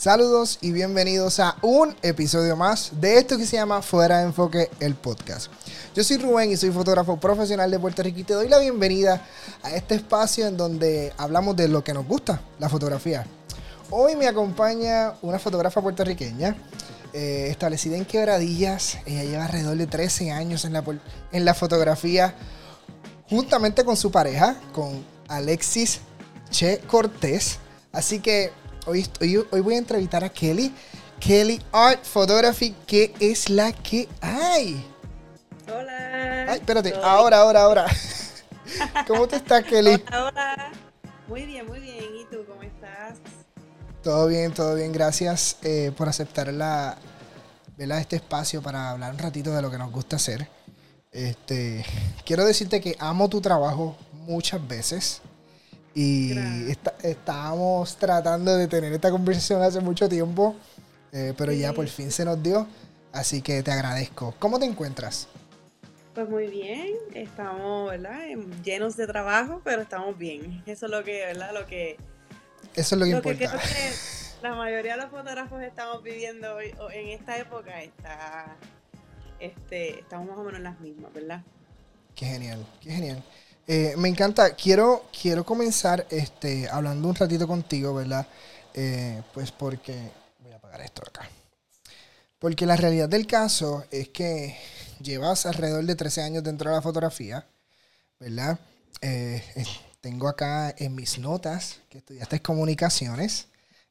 Saludos 0.00 0.56
y 0.62 0.72
bienvenidos 0.72 1.40
a 1.40 1.56
un 1.60 1.94
episodio 2.00 2.56
más 2.56 2.92
de 3.02 3.18
esto 3.18 3.36
que 3.36 3.44
se 3.44 3.56
llama 3.56 3.82
Fuera 3.82 4.20
de 4.20 4.24
Enfoque, 4.24 4.70
el 4.80 4.94
podcast. 4.94 5.52
Yo 5.94 6.02
soy 6.02 6.16
Rubén 6.16 6.50
y 6.50 6.56
soy 6.56 6.70
fotógrafo 6.70 7.20
profesional 7.20 7.70
de 7.70 7.78
Puerto 7.78 8.02
Rico 8.02 8.20
y 8.20 8.24
te 8.24 8.32
doy 8.32 8.48
la 8.48 8.58
bienvenida 8.58 9.22
a 9.62 9.72
este 9.72 9.96
espacio 9.96 10.46
en 10.46 10.56
donde 10.56 11.12
hablamos 11.18 11.54
de 11.54 11.68
lo 11.68 11.84
que 11.84 11.92
nos 11.92 12.06
gusta, 12.06 12.40
la 12.58 12.70
fotografía. 12.70 13.26
Hoy 13.90 14.16
me 14.16 14.26
acompaña 14.26 15.16
una 15.20 15.38
fotógrafa 15.38 15.82
puertorriqueña 15.82 16.56
eh, 17.12 17.48
establecida 17.50 17.98
en 17.98 18.06
Quebradillas. 18.06 18.96
Ella 19.04 19.24
lleva 19.24 19.44
alrededor 19.44 19.76
de 19.76 19.86
13 19.86 20.30
años 20.30 20.64
en 20.64 20.72
la, 20.72 20.82
en 21.30 21.44
la 21.44 21.52
fotografía 21.52 22.34
juntamente 23.28 23.84
con 23.84 23.98
su 23.98 24.10
pareja, 24.10 24.56
con 24.72 25.04
Alexis 25.28 26.00
Che 26.48 26.78
Cortés. 26.86 27.58
Así 27.92 28.20
que 28.20 28.50
hoy, 28.90 29.08
hoy, 29.50 29.60
voy 29.60 29.74
a 29.74 29.78
entrevistar 29.78 30.24
a 30.24 30.28
Kelly. 30.28 30.74
Kelly 31.20 31.60
Art 31.72 32.02
Photography, 32.04 32.74
¿qué 32.86 33.14
es 33.20 33.48
la 33.50 33.72
que 33.72 34.08
hay? 34.20 34.84
Hola. 35.68 36.46
Ay, 36.48 36.58
espérate, 36.58 36.94
ahora, 37.02 37.38
ahora, 37.38 37.62
ahora. 37.62 37.86
¿Cómo 39.06 39.28
te 39.28 39.36
estás, 39.36 39.64
Kelly? 39.64 40.02
Hola, 40.08 40.26
hola. 40.26 40.72
Muy 41.28 41.44
bien, 41.46 41.66
muy 41.66 41.78
bien. 41.78 42.04
¿Y 42.16 42.24
tú 42.24 42.44
cómo 42.48 42.62
estás? 42.62 43.18
Todo 44.02 44.26
bien, 44.26 44.52
todo 44.52 44.74
bien. 44.74 44.92
Gracias 44.92 45.58
eh, 45.62 45.92
por 45.96 46.08
aceptar 46.08 46.52
la, 46.52 46.98
este 47.76 48.16
espacio 48.16 48.62
para 48.62 48.90
hablar 48.90 49.12
un 49.12 49.18
ratito 49.18 49.54
de 49.54 49.62
lo 49.62 49.70
que 49.70 49.78
nos 49.78 49.92
gusta 49.92 50.16
hacer. 50.16 50.48
Este, 51.12 51.84
quiero 52.24 52.44
decirte 52.44 52.80
que 52.80 52.96
amo 52.98 53.28
tu 53.28 53.40
trabajo 53.40 53.96
muchas 54.12 54.66
veces. 54.66 55.22
Y 55.94 56.32
estábamos 57.02 57.96
tratando 57.96 58.56
de 58.56 58.68
tener 58.68 58.92
esta 58.92 59.10
conversación 59.10 59.62
hace 59.62 59.80
mucho 59.80 60.08
tiempo, 60.08 60.54
eh, 61.12 61.34
pero 61.36 61.52
ya 61.52 61.72
por 61.72 61.88
fin 61.88 62.10
se 62.10 62.24
nos 62.24 62.42
dio. 62.42 62.66
Así 63.12 63.42
que 63.42 63.62
te 63.62 63.72
agradezco. 63.72 64.34
¿Cómo 64.38 64.58
te 64.58 64.66
encuentras? 64.66 65.26
Pues 66.14 66.28
muy 66.28 66.46
bien, 66.48 66.94
estamos, 67.14 67.90
¿verdad? 67.90 68.20
Llenos 68.64 68.96
de 68.96 69.06
trabajo, 69.06 69.60
pero 69.64 69.82
estamos 69.82 70.16
bien. 70.16 70.62
Eso 70.66 70.86
es 70.86 70.92
lo 70.92 71.02
que, 71.02 71.24
¿verdad? 71.26 71.52
Lo 71.52 71.66
que... 71.66 71.96
Eso 72.74 72.94
es 72.94 73.00
lo 73.00 73.04
que 73.04 73.10
importa. 73.12 73.38
Que 73.38 73.46
creo 73.46 73.60
que 73.60 74.42
la 74.42 74.54
mayoría 74.54 74.96
de 74.96 75.02
los 75.02 75.10
fotógrafos 75.10 75.62
estamos 75.62 76.02
viviendo 76.02 76.54
hoy, 76.54 76.74
en 76.92 77.08
esta 77.08 77.36
época, 77.38 77.82
está, 77.82 78.56
este, 79.38 80.00
estamos 80.00 80.28
más 80.28 80.38
o 80.38 80.42
menos 80.42 80.58
en 80.58 80.64
las 80.64 80.80
mismas, 80.80 81.12
¿verdad? 81.12 81.42
Qué 82.14 82.26
genial, 82.26 82.66
qué 82.80 82.90
genial. 82.90 83.22
Eh, 83.72 83.94
me 83.96 84.08
encanta. 84.08 84.56
Quiero, 84.56 85.04
quiero 85.12 85.44
comenzar 85.44 86.04
este, 86.10 86.68
hablando 86.68 87.06
un 87.06 87.14
ratito 87.14 87.46
contigo, 87.46 87.94
¿verdad? 87.94 88.26
Eh, 88.74 89.22
pues 89.32 89.52
porque. 89.52 90.10
Voy 90.40 90.50
a 90.50 90.56
apagar 90.56 90.80
esto 90.80 91.04
acá. 91.06 91.30
Porque 92.40 92.66
la 92.66 92.74
realidad 92.74 93.08
del 93.08 93.28
caso 93.28 93.84
es 93.92 94.08
que 94.08 94.56
llevas 95.00 95.46
alrededor 95.46 95.84
de 95.84 95.94
13 95.94 96.20
años 96.20 96.42
dentro 96.42 96.68
de 96.68 96.76
la 96.76 96.82
fotografía, 96.82 97.46
¿verdad? 98.18 98.58
Eh, 99.02 99.40
tengo 100.00 100.26
acá 100.26 100.74
en 100.76 100.96
mis 100.96 101.20
notas 101.20 101.76
que 101.88 101.98
estudiaste 101.98 102.42
comunicaciones 102.42 103.46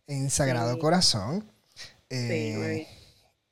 en 0.07 0.29
Sagrado 0.29 0.77
Corazón. 0.77 1.49
sí, 2.09 2.85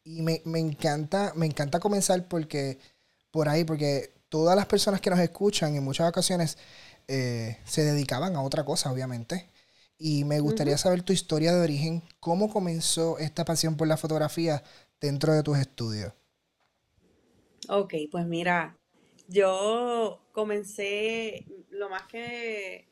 y 0.03 0.21
me, 0.21 0.41
me, 0.43 0.59
encanta, 0.59 1.31
me 1.37 1.45
encanta 1.45 1.79
comenzar 1.79 2.27
porque 2.27 2.79
por 3.31 3.47
ahí, 3.47 3.63
porque 3.63 4.16
todas 4.29 4.55
las 4.55 4.65
personas 4.65 5.01
que 5.01 5.09
nos 5.09 5.19
escuchan 5.19 5.75
en 5.75 5.83
muchas 5.83 6.09
ocasiones 6.09 6.57
eh, 7.07 7.57
se 7.65 7.83
dedicaban 7.83 8.35
a 8.35 8.41
otra 8.41 8.65
cosa, 8.65 8.91
obviamente. 8.91 9.49
Y 9.97 10.25
me 10.25 10.39
gustaría 10.39 10.77
saber 10.77 11.01
tu 11.01 11.13
historia 11.13 11.53
de 11.53 11.61
origen, 11.61 12.03
cómo 12.19 12.51
comenzó 12.51 13.17
esta 13.17 13.45
pasión 13.45 13.77
por 13.77 13.87
la 13.87 13.97
fotografía 13.97 14.63
dentro 15.01 15.33
de 15.33 15.41
tus 15.41 15.57
estudios. 15.57 16.13
Ok, 17.69 17.93
pues 18.11 18.25
mira, 18.27 18.77
yo 19.27 20.21
comencé 20.31 21.45
lo 21.69 21.89
más 21.89 22.03
que 22.03 22.87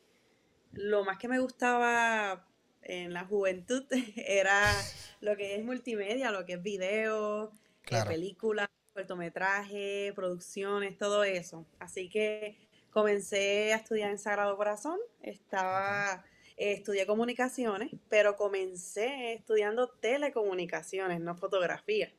lo 0.72 1.04
más 1.04 1.16
que 1.16 1.28
me 1.28 1.38
gustaba 1.38 2.46
en 2.82 3.12
la 3.12 3.24
juventud 3.24 3.84
era 4.16 4.72
lo 5.20 5.36
que 5.36 5.56
es 5.56 5.64
multimedia, 5.64 6.30
lo 6.30 6.44
que 6.44 6.54
es 6.54 6.62
video, 6.62 7.52
eh, 7.90 8.02
películas, 8.06 8.68
cortometraje, 8.96 10.12
producciones, 10.14 10.96
todo 10.98 11.22
eso. 11.22 11.66
Así 11.78 12.08
que 12.08 12.56
comencé 12.90 13.72
a 13.74 13.76
estudiar 13.76 14.10
en 14.10 14.18
Sagrado 14.18 14.56
Corazón, 14.56 14.98
estaba, 15.20 16.24
eh, 16.56 16.72
estudié 16.72 17.06
comunicaciones, 17.06 17.92
pero 18.08 18.36
comencé 18.36 19.34
estudiando 19.34 19.88
telecomunicaciones, 19.88 21.20
no 21.20 21.36
fotografía. 21.36 22.10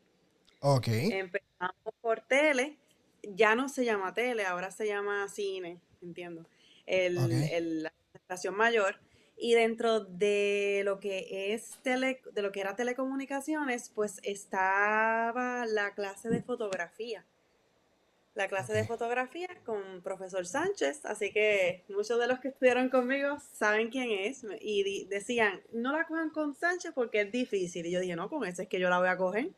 Ok. 0.59 0.87
Empezamos 0.87 1.93
por 1.99 2.21
tele, 2.21 2.77
ya 3.23 3.55
no 3.55 3.69
se 3.69 3.83
llama 3.85 4.13
tele, 4.13 4.45
ahora 4.45 4.69
se 4.69 4.87
llama 4.87 5.27
cine, 5.29 5.81
entiendo. 6.01 6.45
El, 6.85 7.17
el, 7.51 7.83
la 7.83 7.93
estación 8.13 8.55
mayor. 8.55 8.99
Y 9.39 9.53
dentro 9.53 9.99
de 9.99 10.81
lo 10.83 10.99
que 10.99 11.53
es 11.53 11.77
tele, 11.83 12.21
de 12.33 12.41
lo 12.41 12.51
que 12.51 12.61
era 12.61 12.75
telecomunicaciones, 12.75 13.91
pues 13.93 14.19
estaba 14.23 15.65
la 15.67 15.93
clase 15.93 16.29
de 16.29 16.41
fotografía. 16.41 17.23
La 18.33 18.47
clase 18.47 18.73
de 18.73 18.83
fotografía 18.83 19.49
con 19.63 20.01
profesor 20.03 20.45
Sánchez, 20.45 21.05
así 21.05 21.31
que 21.31 21.83
muchos 21.89 22.19
de 22.19 22.27
los 22.27 22.39
que 22.39 22.49
estudiaron 22.49 22.89
conmigo 22.89 23.37
saben 23.53 23.89
quién 23.89 24.11
es 24.11 24.45
y 24.61 25.05
decían, 25.05 25.61
no 25.71 25.91
la 25.91 26.05
cojan 26.05 26.29
con 26.31 26.55
Sánchez 26.55 26.91
porque 26.93 27.21
es 27.21 27.31
difícil. 27.31 27.85
Y 27.85 27.91
yo 27.91 27.99
dije, 27.99 28.15
no, 28.15 28.29
con 28.29 28.43
ese 28.45 28.63
es 28.63 28.69
que 28.69 28.79
yo 28.79 28.89
la 28.89 28.99
voy 28.99 29.09
a 29.09 29.17
coger. 29.17 29.49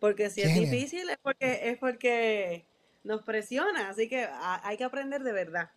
Porque 0.00 0.30
si 0.30 0.42
es 0.42 0.54
difícil 0.54 1.08
es 1.08 1.18
porque, 1.22 1.70
es 1.70 1.78
porque 1.78 2.64
nos 3.04 3.22
presiona, 3.22 3.88
así 3.88 4.08
que 4.08 4.26
hay 4.30 4.76
que 4.76 4.84
aprender 4.84 5.22
de 5.22 5.32
verdad. 5.32 5.70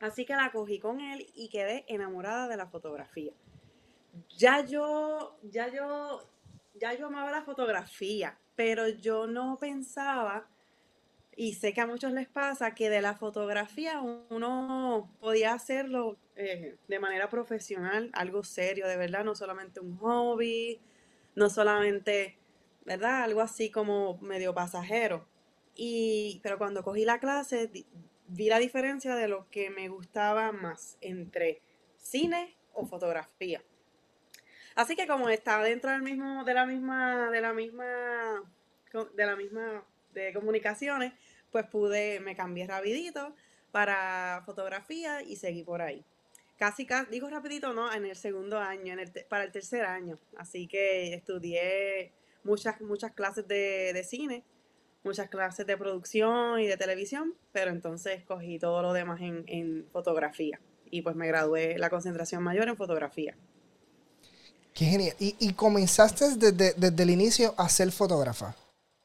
Así 0.00 0.24
que 0.26 0.34
la 0.34 0.50
cogí 0.52 0.78
con 0.78 1.00
él 1.00 1.26
y 1.34 1.48
quedé 1.48 1.84
enamorada 1.88 2.48
de 2.48 2.56
la 2.56 2.66
fotografía. 2.66 3.32
Ya 4.36 4.64
yo, 4.64 5.38
ya 5.42 5.68
yo, 5.68 6.28
ya 6.74 6.94
yo 6.94 7.06
amaba 7.06 7.30
la 7.30 7.42
fotografía, 7.42 8.38
pero 8.54 8.88
yo 8.88 9.26
no 9.26 9.58
pensaba, 9.58 10.48
y 11.36 11.54
sé 11.54 11.72
que 11.72 11.80
a 11.80 11.86
muchos 11.86 12.12
les 12.12 12.28
pasa, 12.28 12.74
que 12.74 12.90
de 12.90 13.00
la 13.00 13.14
fotografía 13.14 14.00
uno 14.00 15.10
podía 15.20 15.52
hacerlo 15.52 16.16
eh, 16.36 16.76
de 16.86 16.98
manera 16.98 17.28
profesional, 17.28 18.10
algo 18.12 18.44
serio, 18.44 18.86
de 18.86 18.96
verdad, 18.96 19.24
no 19.24 19.34
solamente 19.34 19.80
un 19.80 19.96
hobby, 19.98 20.80
no 21.34 21.50
solamente, 21.50 22.38
¿verdad? 22.84 23.22
Algo 23.22 23.40
así 23.40 23.70
como 23.70 24.18
medio 24.18 24.54
pasajero. 24.54 25.26
Y, 25.74 26.40
pero 26.42 26.58
cuando 26.58 26.84
cogí 26.84 27.04
la 27.04 27.18
clase, 27.18 27.70
vi 28.26 28.48
la 28.48 28.58
diferencia 28.58 29.14
de 29.14 29.28
lo 29.28 29.48
que 29.50 29.70
me 29.70 29.88
gustaba 29.88 30.52
más 30.52 30.96
entre 31.00 31.62
cine 31.96 32.56
o 32.72 32.86
fotografía. 32.86 33.62
Así 34.74 34.96
que 34.96 35.06
como 35.06 35.28
estaba 35.28 35.64
dentro 35.64 35.90
del 35.90 36.02
mismo, 36.02 36.44
de 36.44 36.54
la 36.54 36.66
misma, 36.66 37.30
de 37.30 37.40
la 37.40 37.52
misma, 37.52 38.42
de 39.14 39.26
la 39.26 39.36
misma 39.36 39.84
de 40.12 40.32
comunicaciones, 40.32 41.12
pues 41.50 41.66
pude, 41.66 42.20
me 42.20 42.34
cambié 42.34 42.66
rapidito 42.66 43.34
para 43.70 44.42
fotografía 44.44 45.22
y 45.22 45.36
seguí 45.36 45.62
por 45.62 45.82
ahí. 45.82 46.04
Casi, 46.58 46.86
casi 46.86 47.10
digo 47.10 47.28
rapidito, 47.28 47.72
no, 47.72 47.92
en 47.92 48.04
el 48.04 48.16
segundo 48.16 48.58
año, 48.58 48.92
en 48.92 49.00
el 49.00 49.12
para 49.28 49.44
el 49.44 49.52
tercer 49.52 49.84
año. 49.84 50.18
Así 50.36 50.66
que 50.66 51.14
estudié 51.14 52.12
muchas, 52.42 52.80
muchas 52.80 53.12
clases 53.12 53.46
de, 53.46 53.92
de 53.92 54.04
cine 54.04 54.44
muchas 55.04 55.28
clases 55.28 55.66
de 55.66 55.76
producción 55.76 56.58
y 56.60 56.66
de 56.66 56.76
televisión, 56.76 57.34
pero 57.52 57.70
entonces 57.70 58.24
cogí 58.24 58.58
todo 58.58 58.82
lo 58.82 58.92
demás 58.92 59.20
en, 59.20 59.86
fotografía 59.92 60.58
y 60.90 61.02
pues 61.02 61.14
me 61.14 61.26
gradué 61.26 61.78
la 61.78 61.90
concentración 61.90 62.42
mayor 62.42 62.68
en 62.68 62.76
fotografía. 62.76 63.36
Qué 64.72 64.86
genial. 64.86 65.14
¿Y, 65.20 65.52
comenzaste 65.52 66.36
desde, 66.36 67.02
el 67.02 67.10
inicio 67.10 67.54
a 67.56 67.68
ser 67.68 67.92
fotógrafa? 67.92 68.56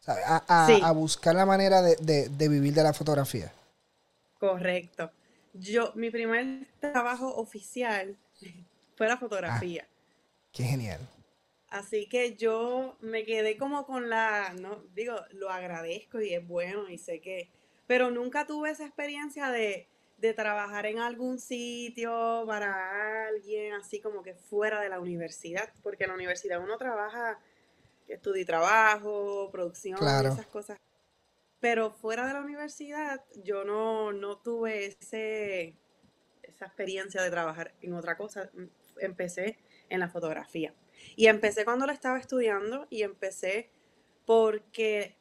A, 0.08 0.92
buscar 0.94 1.36
la 1.36 1.46
manera 1.46 1.82
de, 1.82 2.30
vivir 2.50 2.74
de 2.74 2.84
la 2.84 2.94
fotografía. 2.94 3.52
Correcto. 4.40 5.12
Yo, 5.54 5.92
mi 5.96 6.10
primer 6.10 6.68
trabajo 6.80 7.36
oficial 7.36 8.18
fue 8.96 9.08
la 9.08 9.18
fotografía. 9.18 9.86
Ah, 9.86 10.50
qué 10.52 10.64
genial. 10.64 11.00
Así 11.70 12.08
que 12.08 12.36
yo 12.36 12.98
me 13.00 13.26
quedé 13.26 13.58
como 13.58 13.86
con 13.86 14.10
la, 14.10 14.54
no, 14.60 14.84
digo, 14.96 15.16
lo 15.32 15.52
agradezco 15.52 16.20
y 16.20 16.34
es 16.34 16.48
bueno 16.48 16.90
y 16.90 16.98
sé 16.98 17.22
que, 17.22 17.50
pero 17.86 18.10
nunca 18.10 18.48
tuve 18.48 18.72
esa 18.72 18.86
experiencia 18.86 19.50
de, 19.50 19.88
de 20.18 20.34
trabajar 20.34 20.86
en 20.88 21.00
algún 21.00 21.40
sitio 21.40 22.44
para 22.48 23.28
alguien, 23.28 23.74
así 23.74 24.02
como 24.02 24.24
que 24.24 24.34
fuera 24.34 24.82
de 24.82 24.90
la 24.90 25.00
universidad, 25.00 25.72
porque 25.84 26.06
en 26.06 26.10
la 26.10 26.16
universidad 26.16 26.60
uno 26.60 26.78
trabaja, 26.78 27.40
estudia 28.08 28.42
y 28.42 28.46
trabajo, 28.46 29.50
producción, 29.52 29.98
esas 30.26 30.48
cosas. 30.48 30.78
Pero 31.60 31.92
fuera 31.92 32.26
de 32.26 32.34
la 32.34 32.42
universidad 32.42 33.24
yo 33.44 33.64
no, 33.64 34.12
no 34.12 34.38
tuve 34.38 34.86
ese, 34.88 35.76
esa 36.42 36.66
experiencia 36.66 37.22
de 37.22 37.30
trabajar 37.30 37.74
en 37.82 37.94
otra 37.94 38.18
cosa. 38.18 38.50
Empecé 39.00 39.58
en 39.90 40.00
la 40.00 40.10
fotografía. 40.10 40.74
Y 41.16 41.28
empecé 41.28 41.66
cuando 41.66 41.86
lo 41.86 41.92
estaba 41.92 42.18
estudiando 42.18 42.88
y 42.90 43.04
empecé 43.04 43.70
porque, 44.26 45.16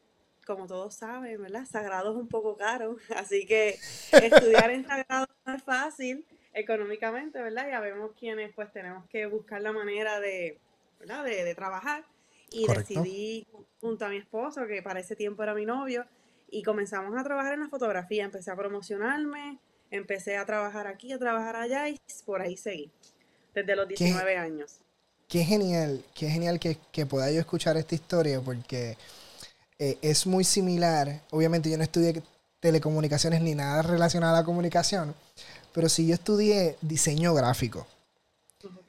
como 0.46 0.66
todos 0.66 0.94
saben, 0.94 1.42
¿verdad? 1.42 1.64
Sagrado 1.64 2.12
es 2.12 2.16
un 2.16 2.28
poco 2.28 2.56
caro, 2.56 2.96
así 3.16 3.46
que 3.46 3.78
estudiar 4.12 4.70
en 4.70 4.86
Sagrado 4.86 5.26
no 5.46 5.54
es 5.54 5.62
fácil 5.62 6.26
económicamente, 6.52 7.40
¿verdad? 7.40 7.68
Ya 7.70 7.80
vemos 7.80 8.12
quienes 8.18 8.52
pues 8.52 8.70
tenemos 8.72 9.06
que 9.08 9.26
buscar 9.26 9.62
la 9.62 9.72
manera 9.72 10.20
de, 10.20 10.58
¿verdad? 10.98 11.24
De, 11.24 11.54
trabajar. 11.54 12.04
Y 12.50 12.66
decidí 12.66 13.46
junto 13.80 14.06
a 14.06 14.08
mi 14.08 14.16
esposo, 14.16 14.66
que 14.66 14.82
para 14.82 15.00
ese 15.00 15.14
tiempo 15.14 15.42
era 15.42 15.54
mi 15.54 15.66
novio, 15.66 16.06
y 16.50 16.62
comenzamos 16.62 17.16
a 17.18 17.22
trabajar 17.22 17.54
en 17.54 17.60
la 17.60 17.68
fotografía. 17.68 18.24
Empecé 18.24 18.50
a 18.50 18.56
promocionarme, 18.56 19.58
empecé 19.90 20.36
a 20.36 20.46
trabajar 20.46 20.86
aquí, 20.86 21.12
a 21.12 21.18
trabajar 21.18 21.56
allá 21.56 21.88
y 21.88 22.00
por 22.24 22.40
ahí 22.40 22.56
seguí, 22.56 22.90
desde 23.54 23.76
los 23.76 23.86
19 23.88 24.36
años. 24.36 24.80
Qué 25.28 25.44
genial, 25.44 26.02
qué 26.14 26.30
genial 26.30 26.58
que, 26.58 26.78
que 26.90 27.04
pueda 27.04 27.30
yo 27.30 27.38
escuchar 27.38 27.76
esta 27.76 27.94
historia 27.94 28.40
porque 28.40 28.96
eh, 29.78 29.98
es 30.00 30.26
muy 30.26 30.42
similar. 30.42 31.20
Obviamente 31.30 31.68
yo 31.68 31.76
no 31.76 31.82
estudié 31.82 32.22
telecomunicaciones 32.60 33.42
ni 33.42 33.54
nada 33.54 33.82
relacionado 33.82 34.34
a 34.34 34.40
la 34.40 34.44
comunicación, 34.46 35.14
pero 35.74 35.90
sí 35.90 36.06
yo 36.06 36.14
estudié 36.14 36.76
diseño 36.80 37.34
gráfico. 37.34 37.86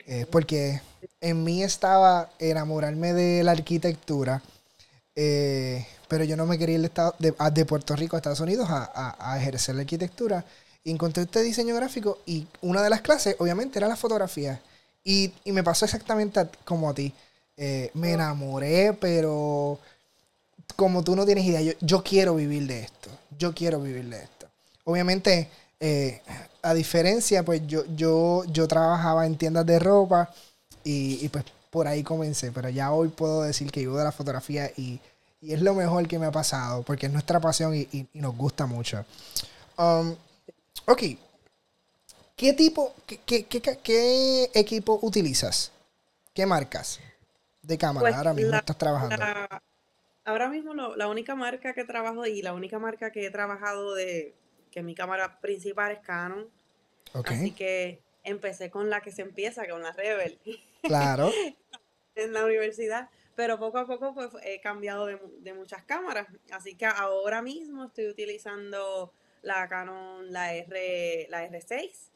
Eh, 0.08 0.26
porque 0.32 0.82
en 1.20 1.44
mí 1.44 1.62
estaba 1.62 2.32
enamorarme 2.40 3.14
de 3.14 3.44
la 3.44 3.52
arquitectura, 3.52 4.42
eh, 5.16 5.86
pero 6.08 6.24
yo 6.24 6.38
no 6.38 6.46
me 6.46 6.58
quería 6.58 6.78
ir 6.80 6.92
de, 7.20 7.34
de, 7.52 7.66
Puerto 7.66 7.96
Rico 7.98 8.16
a 8.16 8.20
Estados 8.20 8.40
Unidos 8.40 8.68
a, 8.72 9.16
a, 9.20 9.38
ejercer 9.40 9.76
la 9.76 9.82
arquitectura. 9.82 10.46
Y 10.86 10.92
encontré 10.92 11.24
este 11.24 11.44
diseño 11.44 11.76
gráfico 11.76 12.20
y 12.26 12.48
una 12.62 12.82
de 12.82 12.90
las 12.90 13.02
clases, 13.02 13.36
obviamente, 13.40 13.78
era 13.78 13.90
la 13.90 13.98
fotografía. 13.98 14.62
Y, 15.04 15.34
y 15.44 15.52
me 15.52 15.64
pasó 15.64 15.86
exactamente 15.86 16.48
como 16.66 16.90
a 16.90 16.94
ti. 16.94 17.14
Eh, 17.58 17.92
me 17.94 18.14
enamoré, 18.14 18.94
pero 18.94 19.80
como 20.76 21.04
tú 21.04 21.16
no 21.16 21.26
tienes 21.26 21.46
idea, 21.46 21.62
yo, 21.62 21.74
yo, 21.82 22.04
quiero 22.04 22.36
vivir 22.36 22.68
de 22.68 22.82
esto. 22.82 23.10
Yo 23.38 23.54
quiero 23.54 23.82
vivir 23.82 24.06
de 24.06 24.24
esto. 24.24 24.48
Obviamente, 24.86 25.50
eh, 25.80 26.22
a 26.62 26.74
diferencia, 26.74 27.44
pues 27.44 27.66
yo, 27.68 27.84
yo, 27.96 28.44
yo 28.46 28.68
trabajaba 28.68 29.26
en 29.26 29.38
tiendas 29.38 29.66
de 29.66 29.80
ropa 29.80 30.30
y, 30.84 31.26
y, 31.26 31.30
pues 31.30 31.46
por 31.70 31.88
ahí 31.88 32.04
comencé, 32.04 32.52
pero 32.52 32.70
ya 32.70 32.92
hoy 32.92 33.10
puedo 33.10 33.44
decir 33.44 33.72
que 33.72 33.82
vivo 33.82 33.98
de 33.98 34.04
la 34.04 34.12
fotografía 34.12 34.72
y, 34.76 35.00
y 35.42 35.54
es 35.54 35.62
lo 35.62 35.74
mejor 35.74 36.08
que 36.08 36.18
me 36.18 36.26
ha 36.26 36.32
pasado 36.32 36.82
porque 36.84 37.06
es 37.06 37.12
nuestra 37.12 37.40
pasión 37.40 37.76
y, 37.76 37.88
y 37.92 38.08
nos 38.14 38.36
gusta 38.36 38.66
mucho. 38.66 39.06
Um, 39.78 40.16
ok, 40.86 41.04
¿qué 42.40 42.54
tipo, 42.54 42.96
qué, 43.06 43.44
qué, 43.44 43.62
qué, 43.84 44.50
equipo 44.54 44.98
utilizas? 45.02 45.74
¿Qué 46.34 46.46
marcas 46.46 47.02
de 47.62 47.78
cámara 47.78 48.02
pues 48.02 48.16
ahora 48.16 48.34
mismo 48.34 48.56
estás 48.56 48.78
trabajando? 48.78 49.18
ahora 50.24 50.48
mismo 50.48 50.74
la 50.74 51.08
única 51.08 51.36
marca 51.36 51.74
que 51.74 51.84
trabajo 51.84 52.26
y 52.26 52.42
la 52.42 52.54
única 52.54 52.80
marca 52.80 53.12
que 53.12 53.26
he 53.26 53.32
trabajado 53.32 53.94
de 53.94 54.34
que 54.72 54.84
mi 54.84 54.96
cámara 54.96 55.42
principal 55.42 55.92
es 55.92 56.00
Canon. 56.00 56.48
Así 57.26 57.52
que 57.52 58.02
empecé 58.24 58.70
con 58.70 58.90
la 58.90 59.02
que 59.02 59.12
se 59.12 59.24
empieza, 59.24 59.68
con 59.68 59.82
la 59.82 59.92
Rebel. 59.92 60.40
Claro. 60.84 61.32
en 62.16 62.34
la 62.34 62.46
universidad. 62.46 63.10
Pero 63.36 63.58
poco 63.60 63.80
a 63.80 63.88
poco 63.88 64.14
pues 64.14 64.30
he 64.44 64.62
cambiado 64.62 65.08
de, 65.08 65.54
muchas 65.54 65.84
cámaras. 65.84 66.28
Así 66.52 66.76
que 66.76 66.86
ahora 66.86 67.42
mismo 67.42 67.86
estoy 67.86 68.08
utilizando 68.08 69.12
la 69.42 69.68
Canon, 69.68 70.32
la 70.32 70.54
R, 70.54 71.28
la 71.30 71.50
R6. 71.50 72.09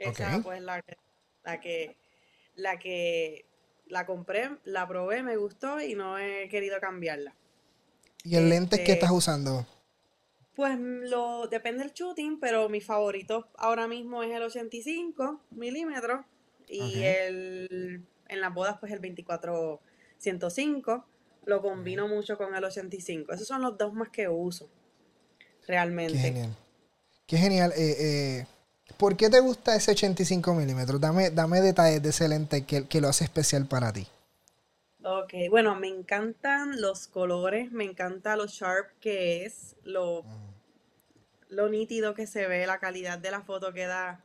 Esa 0.00 0.40
pues 0.42 0.62
la, 0.62 0.82
la 1.44 1.60
que 1.60 1.96
la 2.54 2.78
que 2.78 3.44
la 3.86 4.06
compré, 4.06 4.50
la 4.64 4.86
probé, 4.86 5.22
me 5.22 5.36
gustó 5.36 5.80
y 5.80 5.94
no 5.94 6.18
he 6.18 6.48
querido 6.48 6.80
cambiarla. 6.80 7.34
¿Y 8.24 8.36
el 8.36 8.48
lente 8.48 8.76
que 8.76 8.82
este 8.82 8.92
estás 8.92 9.10
usando? 9.10 9.66
Pues 10.54 10.78
lo 10.78 11.46
depende 11.48 11.82
del 11.82 11.92
shooting, 11.92 12.38
pero 12.38 12.68
mi 12.68 12.80
favorito 12.80 13.48
ahora 13.56 13.88
mismo 13.88 14.22
es 14.22 14.34
el 14.34 14.42
85 14.42 15.40
milímetros 15.50 16.24
y 16.68 17.02
el 17.02 18.04
en 18.28 18.40
las 18.40 18.54
bodas 18.54 18.76
pues 18.78 18.92
el 18.92 19.00
24 19.00 19.80
105. 20.18 21.04
Lo 21.46 21.62
combino 21.62 22.06
mucho 22.06 22.36
con 22.36 22.54
el 22.54 22.62
85. 22.62 23.32
Esos 23.32 23.46
son 23.46 23.62
los 23.62 23.76
dos 23.78 23.94
más 23.94 24.10
que 24.10 24.28
uso 24.28 24.68
realmente. 25.66 26.14
Qué 26.14 26.22
genial. 26.22 26.56
Qué 27.26 27.36
genial. 27.38 27.72
Eh, 27.76 27.96
eh, 27.98 28.46
¿Por 28.96 29.16
qué 29.16 29.30
te 29.30 29.40
gusta 29.40 29.74
ese 29.74 29.92
85 29.92 30.54
milímetros? 30.54 31.00
Dame, 31.00 31.30
dame 31.30 31.60
detalles 31.60 32.02
de 32.02 32.10
ese 32.10 32.28
lente 32.28 32.64
que, 32.64 32.86
que 32.86 33.00
lo 33.00 33.08
hace 33.08 33.24
especial 33.24 33.66
para 33.66 33.92
ti. 33.92 34.06
Ok, 35.02 35.32
bueno, 35.48 35.74
me 35.76 35.88
encantan 35.88 36.80
los 36.80 37.06
colores, 37.06 37.72
me 37.72 37.84
encanta 37.84 38.36
lo 38.36 38.46
sharp 38.46 38.90
que 39.00 39.46
es, 39.46 39.76
lo, 39.82 40.24
lo 41.48 41.68
nítido 41.70 42.14
que 42.14 42.26
se 42.26 42.46
ve, 42.46 42.66
la 42.66 42.78
calidad 42.78 43.18
de 43.18 43.30
la 43.30 43.40
foto 43.40 43.72
que 43.72 43.86
da, 43.86 44.22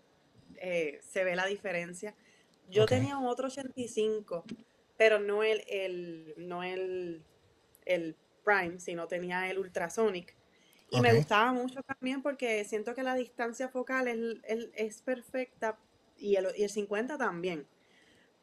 eh, 0.58 1.00
se 1.02 1.24
ve 1.24 1.36
la 1.36 1.46
diferencia. 1.46 2.14
Yo 2.70 2.86
tenía 2.86 3.18
otro 3.20 3.48
85, 3.48 4.44
pero 4.98 5.20
no 5.20 5.44
el, 5.44 5.64
el, 5.70 6.34
no 6.38 6.64
el, 6.64 7.24
el 7.86 8.16
Prime, 8.44 8.80
sino 8.80 9.08
tenía 9.08 9.50
el 9.50 9.60
Ultrasonic. 9.60 10.36
Y 10.90 11.02
me 11.02 11.14
gustaba 11.14 11.52
mucho 11.52 11.82
también 11.84 12.22
porque 12.22 12.64
siento 12.64 12.94
que 12.94 13.04
la 13.04 13.16
distancia 13.16 13.70
focal 13.70 14.08
es, 14.08 14.70
es, 14.76 15.02
perfecta 15.02 15.78
y 16.18 16.36
el, 16.36 16.48
y 16.56 16.64
el 16.64 16.70
50 16.70 17.18
también. 17.18 17.68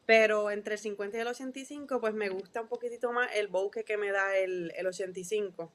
Pero 0.06 0.50
entre 0.50 0.74
el 0.74 0.80
50 0.80 1.16
y 1.16 1.20
el 1.20 1.28
85, 1.28 2.00
pues 2.00 2.14
me 2.14 2.28
gusta 2.28 2.60
un 2.60 2.68
poquitito 2.68 3.12
más 3.12 3.30
el 3.34 3.48
bokeh 3.48 3.84
que 3.84 3.96
me 3.96 4.10
da 4.10 4.36
el, 4.36 4.72
el 4.76 4.86
85 4.86 5.72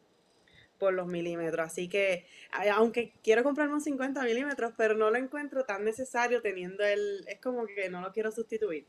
por 0.77 0.93
los 0.93 1.07
milímetros. 1.07 1.65
Así 1.65 1.87
que, 1.87 2.25
aunque 2.73 3.13
quiero 3.23 3.43
comprarme 3.43 3.75
un 3.75 3.81
50 3.81 4.21
milímetros, 4.23 4.73
pero 4.77 4.95
no 4.95 5.09
lo 5.09 5.17
encuentro 5.17 5.65
tan 5.65 5.83
necesario 5.83 6.41
teniendo 6.41 6.83
el. 6.83 7.25
Es 7.27 7.39
como 7.39 7.65
que 7.65 7.89
no 7.89 8.01
lo 8.01 8.11
quiero 8.11 8.31
sustituir. 8.31 8.85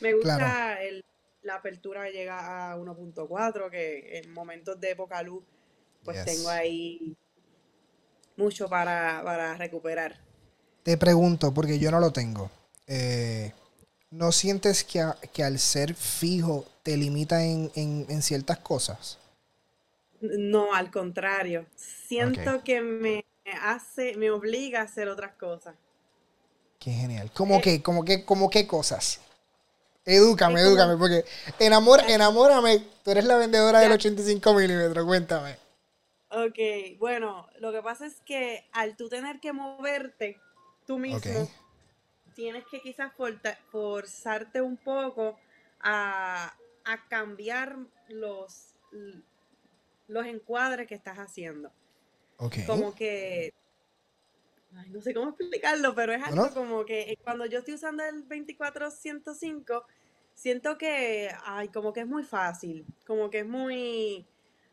Me 0.00 0.14
gusta 0.14 0.82
el, 0.82 1.04
la 1.42 1.56
apertura 1.56 2.08
llega 2.10 2.72
a 2.72 2.76
1.4, 2.76 3.70
que 3.70 4.18
en 4.18 4.32
momentos 4.32 4.80
de 4.80 4.94
poca 4.94 5.22
luz, 5.22 5.44
pues 6.06 6.24
tengo 6.24 6.48
ahí 6.48 7.14
mucho 8.36 8.68
para, 8.68 9.22
para, 9.24 9.54
recuperar. 9.56 10.16
Te 10.82 10.96
pregunto, 10.96 11.52
porque 11.52 11.78
yo 11.78 11.90
no 11.90 12.00
lo 12.00 12.12
tengo. 12.12 12.50
Eh, 12.86 13.52
¿No 14.10 14.32
sientes 14.32 14.84
que, 14.84 15.04
que, 15.32 15.44
al 15.44 15.58
ser 15.58 15.94
fijo 15.94 16.64
te 16.82 16.96
limita 16.96 17.44
en, 17.44 17.70
en, 17.74 18.06
en 18.08 18.22
ciertas 18.22 18.58
cosas? 18.58 19.18
No, 20.20 20.74
al 20.74 20.90
contrario. 20.90 21.66
Siento 21.74 22.62
que 22.64 22.80
me 22.80 23.24
hace, 23.62 24.14
me 24.16 24.30
obliga 24.30 24.80
a 24.80 24.84
hacer 24.84 25.08
otras 25.08 25.32
cosas. 25.34 25.74
Qué 26.78 26.92
genial. 26.92 27.30
¿Cómo 27.34 27.56
eh, 27.56 27.60
qué? 27.62 27.82
¿Cómo 27.82 28.04
qué? 28.04 28.24
¿Cómo 28.24 28.48
qué 28.48 28.66
cosas? 28.66 29.20
Edúcame, 30.04 30.60
edúcame, 30.60 30.96
porque 30.96 31.24
enamor, 31.58 32.00
enamórame. 32.08 32.80
Tú 33.02 33.10
eres 33.10 33.24
la 33.24 33.36
vendedora 33.36 33.80
del 33.80 33.90
85 33.90 34.54
milímetros, 34.54 35.04
cuéntame. 35.04 35.56
Ok, 36.44 36.98
bueno, 36.98 37.48
lo 37.60 37.72
que 37.72 37.82
pasa 37.82 38.06
es 38.06 38.20
que 38.20 38.68
al 38.72 38.96
tú 38.96 39.08
tener 39.08 39.40
que 39.40 39.52
moverte 39.52 40.38
tú 40.86 40.98
mismo, 40.98 41.48
tienes 42.34 42.64
que 42.66 42.80
quizás 42.80 43.12
forzarte 43.70 44.60
un 44.60 44.76
poco 44.76 45.38
a, 45.80 46.54
a 46.84 47.08
cambiar 47.08 47.76
los 48.08 48.74
los 50.08 50.26
encuadres 50.26 50.86
que 50.86 50.94
estás 50.94 51.18
haciendo. 51.18 51.72
Como 52.66 52.94
que. 52.94 53.54
no 54.88 55.00
sé 55.00 55.14
cómo 55.14 55.30
explicarlo, 55.30 55.94
pero 55.94 56.12
es 56.12 56.22
algo 56.22 56.52
como 56.52 56.84
que 56.84 57.12
eh, 57.12 57.18
cuando 57.22 57.46
yo 57.46 57.60
estoy 57.60 57.74
usando 57.74 58.04
el 58.04 58.28
2405, 58.28 59.86
siento 60.34 60.76
que. 60.78 61.30
Ay, 61.44 61.68
como 61.68 61.92
que 61.92 62.00
es 62.00 62.06
muy 62.06 62.24
fácil. 62.24 62.84
Como 63.06 63.30
que 63.30 63.40
es 63.40 63.46
muy. 63.46 64.26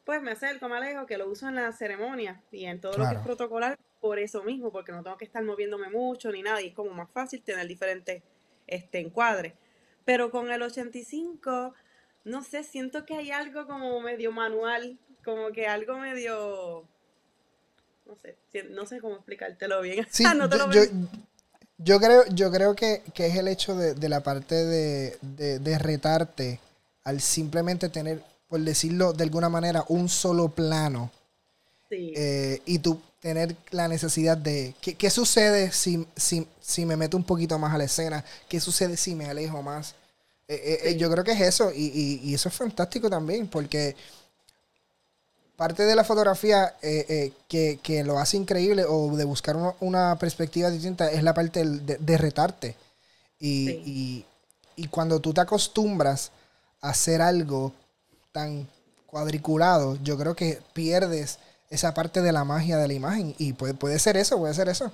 Pues 0.05 0.22
me 0.22 0.31
acerco, 0.31 0.67
me 0.67 0.77
alejo, 0.77 1.05
que 1.05 1.17
lo 1.17 1.29
uso 1.29 1.48
en 1.48 1.55
la 1.55 1.72
ceremonia 1.72 2.41
y 2.51 2.65
en 2.65 2.81
todo 2.81 2.98
lo 2.98 3.10
que 3.10 3.15
es 3.15 3.22
protocolar 3.22 3.79
por 4.01 4.19
eso 4.19 4.43
mismo, 4.43 4.72
porque 4.72 4.91
no 4.91 5.01
tengo 5.01 5.17
que 5.17 5.25
estar 5.25 5.43
moviéndome 5.43 5.89
mucho 5.89 6.31
ni 6.31 6.41
nada 6.41 6.62
y 6.62 6.67
es 6.67 6.74
como 6.74 6.91
más 6.91 7.10
fácil 7.12 7.41
tener 7.41 7.67
diferentes 7.67 8.22
este, 8.67 9.00
encuadres. 9.00 9.53
Pero 10.03 10.29
con 10.29 10.51
el 10.51 10.62
85, 10.62 11.74
no 12.25 12.43
sé, 12.43 12.63
siento 12.63 13.05
que 13.05 13.15
hay 13.15 13.31
algo 13.31 13.65
como 13.65 14.00
medio 14.01 14.31
manual 14.31 14.98
como 15.24 15.51
que 15.51 15.67
algo 15.67 15.98
medio 15.98 16.86
no 18.05 18.15
sé, 18.17 18.38
no 18.69 18.86
sé 18.86 19.00
cómo 19.00 19.15
explicártelo 19.15 19.81
bien. 19.81 20.05
Ah, 20.25 20.36
yo, 21.77 22.00
creo, 22.00 22.24
yo 22.27 22.51
creo 22.51 22.75
que, 22.75 23.01
es 23.15 23.36
el 23.36 23.48
hecho 23.48 23.75
de, 23.75 24.10
la 24.10 24.22
parte 24.22 24.55
de, 24.55 25.77
retarte 25.79 26.60
al 27.03 27.19
simplemente 27.19 27.89
tener, 27.89 28.24
por 28.53 28.62
decirlo 28.62 29.13
de 29.13 29.24
alguna 29.24 29.50
manera, 29.50 29.83
un 29.88 30.07
solo 30.07 30.48
plano. 30.48 31.10
Eh, 31.89 32.62
y 32.67 32.77
tú 32.77 33.01
tener 33.19 33.55
la 33.72 33.88
necesidad 33.88 34.38
de, 34.38 34.75
¿qué, 34.79 35.10
sucede 35.10 35.72
si, 35.72 36.05
si, 36.15 36.48
si, 36.62 36.86
me 36.86 36.95
meto 36.95 37.17
un 37.17 37.24
poquito 37.24 37.57
más 37.57 37.74
a 37.74 37.79
la 37.79 37.86
escena? 37.86 38.24
¿Qué 38.48 38.60
sucede 38.60 38.95
si 38.95 39.15
me 39.15 39.25
alejo 39.25 39.63
más? 39.63 39.95
Eh, 40.48 40.95
yo 41.00 41.10
creo 41.10 41.24
que 41.24 41.31
es 41.31 41.41
eso, 41.41 41.72
y, 41.74 42.31
eso 42.31 42.48
es 42.48 42.53
fantástico 42.53 43.10
también, 43.10 43.48
porque 43.48 43.95
parte 45.55 45.81
de 45.81 45.95
la 45.95 46.03
fotografía 46.03 46.75
que, 46.79 48.03
lo 48.05 48.19
hace 48.19 48.38
increíble 48.38 48.86
o 48.88 49.17
de 49.17 49.24
buscar 49.24 49.57
una, 49.79 50.15
perspectiva 50.19 50.69
distinta 50.69 51.12
es 51.12 51.24
la 51.24 51.33
parte 51.33 51.65
de, 51.65 52.17
retarte. 52.19 52.75
Y, 53.39 54.24
y, 54.75 54.88
cuando 54.89 55.19
tú 55.19 55.33
te 55.33 55.41
acostumbras 55.41 56.29
a 56.81 56.89
hacer 56.89 57.19
algo 57.19 57.74
tan 58.33 58.67
cuadriculado, 59.05 59.97
yo 60.03 60.17
creo 60.17 60.35
que 60.35 60.59
pierdes 60.73 61.39
esa 61.69 61.93
parte 61.93 62.21
de 62.21 62.33
la 62.33 62.43
magia 62.43 62.77
de 62.77 62.87
la 62.87 62.93
imagen. 62.93 63.33
Y 63.37 63.53
puede, 63.53 63.73
puede 63.73 63.99
ser 63.99 64.17
eso, 64.17 64.37
puede 64.37 64.53
ser 64.53 64.67
eso. 64.67 64.91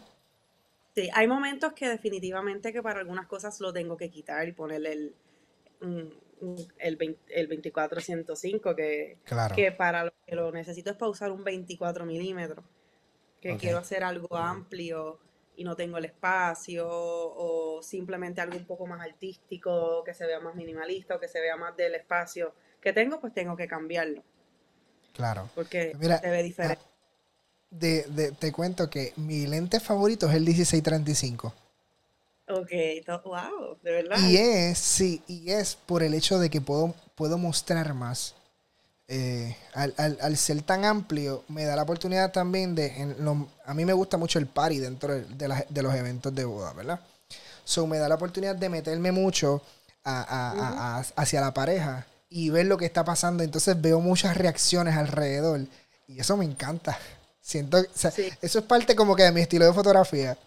Sí, 0.96 1.10
hay 1.14 1.28
momentos 1.28 1.74
que 1.74 1.88
definitivamente 1.88 2.74
que 2.74 2.84
para 2.84 3.00
algunas 3.00 3.28
cosas 3.28 3.60
lo 3.62 3.74
tengo 3.74 3.98
que 3.98 4.10
quitar 4.10 4.48
y 4.48 4.52
ponerle 4.52 4.92
el, 4.92 5.16
el, 6.80 7.18
el 7.30 7.48
2405, 7.48 8.76
que, 8.76 9.18
que 9.56 9.72
para 9.72 10.06
lo 10.06 10.12
que 10.26 10.36
lo 10.36 10.52
necesito 10.52 10.92
es 10.92 10.98
para 10.98 11.12
usar 11.12 11.32
un 11.32 11.44
24 11.44 12.06
milímetros, 12.06 12.66
que 13.40 13.56
quiero 13.58 13.78
hacer 13.78 14.04
algo 14.04 14.36
amplio 14.36 15.20
y 15.56 15.64
no 15.64 15.76
tengo 15.76 15.98
el 15.98 16.06
espacio, 16.06 16.88
o 16.90 17.82
simplemente 17.84 18.42
algo 18.42 18.58
un 18.58 18.66
poco 18.66 18.86
más 18.86 19.02
artístico, 19.02 20.04
que 20.04 20.14
se 20.14 20.26
vea 20.26 20.40
más 20.40 20.56
minimalista, 20.56 21.16
o 21.16 21.20
que 21.20 21.28
se 21.28 21.40
vea 21.40 21.56
más 21.56 21.76
del 21.78 21.96
espacio 21.96 22.54
que 22.82 22.94
tengo, 22.94 23.20
pues 23.20 23.34
tengo 23.34 23.56
que 23.56 23.68
cambiarlo. 23.68 24.24
Claro. 25.14 25.50
Porque 25.56 25.96
se 26.00 26.30
ve 26.30 26.44
diferente. 26.44 26.82
Ah, 26.82 26.90
de, 27.72 28.34
te 28.40 28.52
cuento 28.52 28.90
que 28.90 29.14
mi 29.18 29.46
lente 29.46 29.80
favorito 29.80 30.28
es 30.28 30.36
el 30.36 30.44
1635. 30.44 31.54
Ok, 32.48 32.72
wow, 33.26 33.78
de 33.84 33.92
verdad. 33.92 34.18
Y 34.28 34.38
es, 34.38 34.78
sí, 34.80 35.22
y 35.28 35.52
es 35.52 35.76
por 35.76 36.02
el 36.02 36.16
hecho 36.16 36.40
de 36.40 36.50
que 36.50 36.62
puedo, 36.62 36.96
puedo 37.16 37.38
mostrar 37.38 37.94
más. 37.94 38.36
Eh, 39.08 39.56
al, 39.74 40.38
ser 40.38 40.62
tan 40.62 40.86
amplio, 40.86 41.44
me 41.48 41.66
da 41.66 41.76
la 41.76 41.82
oportunidad 41.82 42.32
también 42.32 42.76
de. 42.76 43.16
a 43.66 43.74
mí 43.74 43.86
me 43.86 43.94
gusta 43.94 44.18
mucho 44.18 44.40
el 44.40 44.48
party 44.48 44.80
dentro 44.80 45.16
de, 45.16 45.84
los 45.84 45.96
eventos 45.96 46.34
de 46.34 46.46
boda, 46.46 46.74
¿verdad? 46.74 47.00
So 47.64 47.88
me 47.88 47.98
da 47.98 48.08
la 48.08 48.16
oportunidad 48.16 48.56
de 48.56 48.70
meterme 48.70 49.12
mucho 49.12 49.62
hacia 50.04 51.42
la 51.42 51.54
pareja 51.54 52.06
y 52.30 52.50
ver 52.50 52.68
lo 52.68 52.78
que 52.78 52.86
está 52.86 53.04
pasando. 53.04 53.44
Entonces 53.44 53.80
veo 53.80 54.00
muchas 54.00 54.38
reacciones 54.38 54.96
alrededor 54.96 55.62
y 56.08 56.20
eso 56.20 56.38
me 56.38 56.46
encanta. 56.46 56.98
Siento, 57.42 57.78
eso 57.78 58.60
es 58.60 58.66
parte 58.66 58.96
como 58.96 59.16
que 59.16 59.24
de 59.24 59.32
mi 59.32 59.42
estilo 59.42 59.66
de 59.66 59.74
fotografía. 59.74 60.38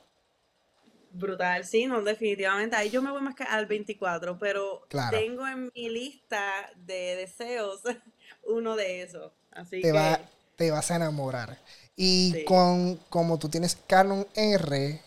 Brutal, 1.13 1.65
sí, 1.65 1.87
no, 1.87 2.01
definitivamente. 2.03 2.75
Ahí 2.77 2.91
yo 2.91 3.03
me 3.03 3.11
voy 3.11 3.21
más 3.21 3.35
que 3.35 3.45
al 3.45 3.67
24, 3.67 4.39
pero 4.39 4.87
tengo 5.11 5.47
en 5.47 5.71
mi 5.75 5.91
lista 5.91 6.43
de 6.77 7.17
deseos 7.17 7.81
uno 8.47 8.77
de 8.77 9.03
esos. 9.03 9.33
Así 9.51 9.83
te 9.83 9.93
que... 9.93 10.19
te 10.57 10.71
vas 10.71 10.91
a 10.91 10.97
enamorar. 10.97 11.59
Y 11.97 12.45
con 12.45 12.97
como 13.11 13.39
tú 13.39 13.49
tienes 13.51 13.77
Canon 13.87 14.27
R, 14.35 15.01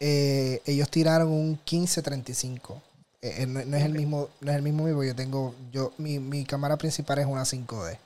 eh, 0.00 0.62
ellos 0.66 0.90
tiraron 0.90 1.28
un 1.28 1.50
1535. 1.50 2.82
Eh, 3.20 3.42
eh, 3.42 3.46
no, 3.46 3.76
es 3.76 3.84
el 3.84 3.92
mismo, 3.92 4.28
no 4.40 4.50
es 4.50 4.56
el 4.56 4.62
mismo 4.62 4.84
vivo. 4.84 5.02
Yo 5.02 5.14
tengo, 5.14 5.54
yo, 5.72 5.92
mi, 5.98 6.18
mi 6.18 6.44
cámara 6.44 6.76
principal 6.76 7.18
es 7.18 7.26
una 7.26 7.42
5D. 7.42 7.98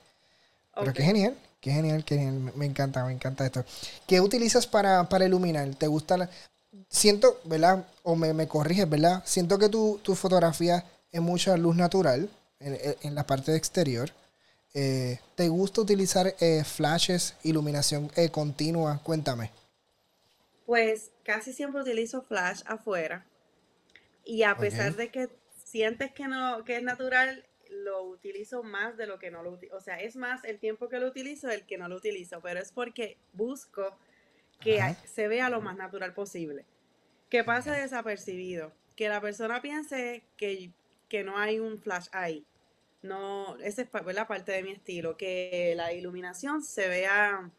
Pero 0.74 0.92
qué 0.94 1.02
genial, 1.02 1.36
qué 1.60 1.70
genial, 1.70 2.04
qué 2.04 2.16
genial. 2.16 2.52
Me 2.56 2.64
encanta, 2.64 3.04
me 3.04 3.12
encanta 3.12 3.44
esto. 3.44 3.64
¿Qué 4.06 4.20
utilizas 4.20 4.66
para, 4.66 5.08
para 5.08 5.26
iluminar? 5.26 5.68
¿Te 5.74 5.86
gusta 5.86 6.16
la, 6.16 6.30
Siento, 6.88 7.38
¿verdad? 7.44 7.84
O 8.02 8.16
me, 8.16 8.32
me 8.32 8.48
corriges, 8.48 8.88
¿verdad? 8.88 9.22
Siento 9.26 9.58
que 9.58 9.68
tu, 9.68 10.00
tu 10.02 10.14
fotografía 10.14 10.84
es 11.10 11.20
mucha 11.20 11.56
luz 11.58 11.76
natural 11.76 12.30
en, 12.60 12.78
en 13.02 13.14
la 13.14 13.26
parte 13.26 13.52
de 13.52 13.58
exterior. 13.58 14.10
Eh, 14.72 15.18
¿Te 15.34 15.50
gusta 15.50 15.82
utilizar 15.82 16.34
flashes, 16.64 17.34
iluminación 17.42 18.10
continua? 18.30 19.00
Cuéntame. 19.02 19.50
Pues 20.64 21.10
casi 21.24 21.52
siempre 21.52 21.82
utilizo 21.82 22.22
flash 22.22 22.62
afuera 22.64 23.26
y 24.24 24.42
a 24.44 24.56
pesar 24.56 24.94
de 24.96 25.10
que 25.10 25.28
sientes 25.64 26.12
que 26.12 26.28
no 26.28 26.64
que 26.64 26.76
es 26.76 26.82
natural, 26.82 27.44
lo 27.70 28.02
utilizo 28.04 28.62
más 28.62 28.96
de 28.96 29.06
lo 29.06 29.18
que 29.18 29.30
no 29.30 29.42
lo 29.42 29.52
utilizo. 29.52 29.76
O 29.76 29.80
sea, 29.80 29.98
es 30.00 30.16
más 30.16 30.44
el 30.44 30.58
tiempo 30.58 30.88
que 30.88 30.98
lo 30.98 31.08
utilizo 31.08 31.50
el 31.50 31.64
que 31.64 31.78
no 31.78 31.88
lo 31.88 31.96
utilizo, 31.96 32.40
pero 32.40 32.60
es 32.60 32.70
porque 32.72 33.16
busco 33.32 33.96
que 34.60 34.80
se 35.06 35.28
vea 35.28 35.50
lo 35.50 35.60
más 35.60 35.76
natural 35.76 36.14
posible. 36.14 36.64
Que 37.28 37.44
pase 37.44 37.70
desapercibido. 37.70 38.72
Que 38.94 39.08
la 39.08 39.20
persona 39.20 39.62
piense 39.62 40.22
que, 40.36 40.70
que 41.08 41.24
no 41.24 41.38
hay 41.38 41.58
un 41.58 41.80
flash 41.80 42.08
ahí. 42.12 42.44
No, 43.00 43.56
esa 43.58 43.82
es 43.82 43.88
la 44.14 44.28
parte 44.28 44.52
de 44.52 44.62
mi 44.62 44.70
estilo. 44.70 45.16
Que 45.16 45.72
la 45.76 45.92
iluminación 45.92 46.62
se 46.62 46.88
vea 46.88 47.50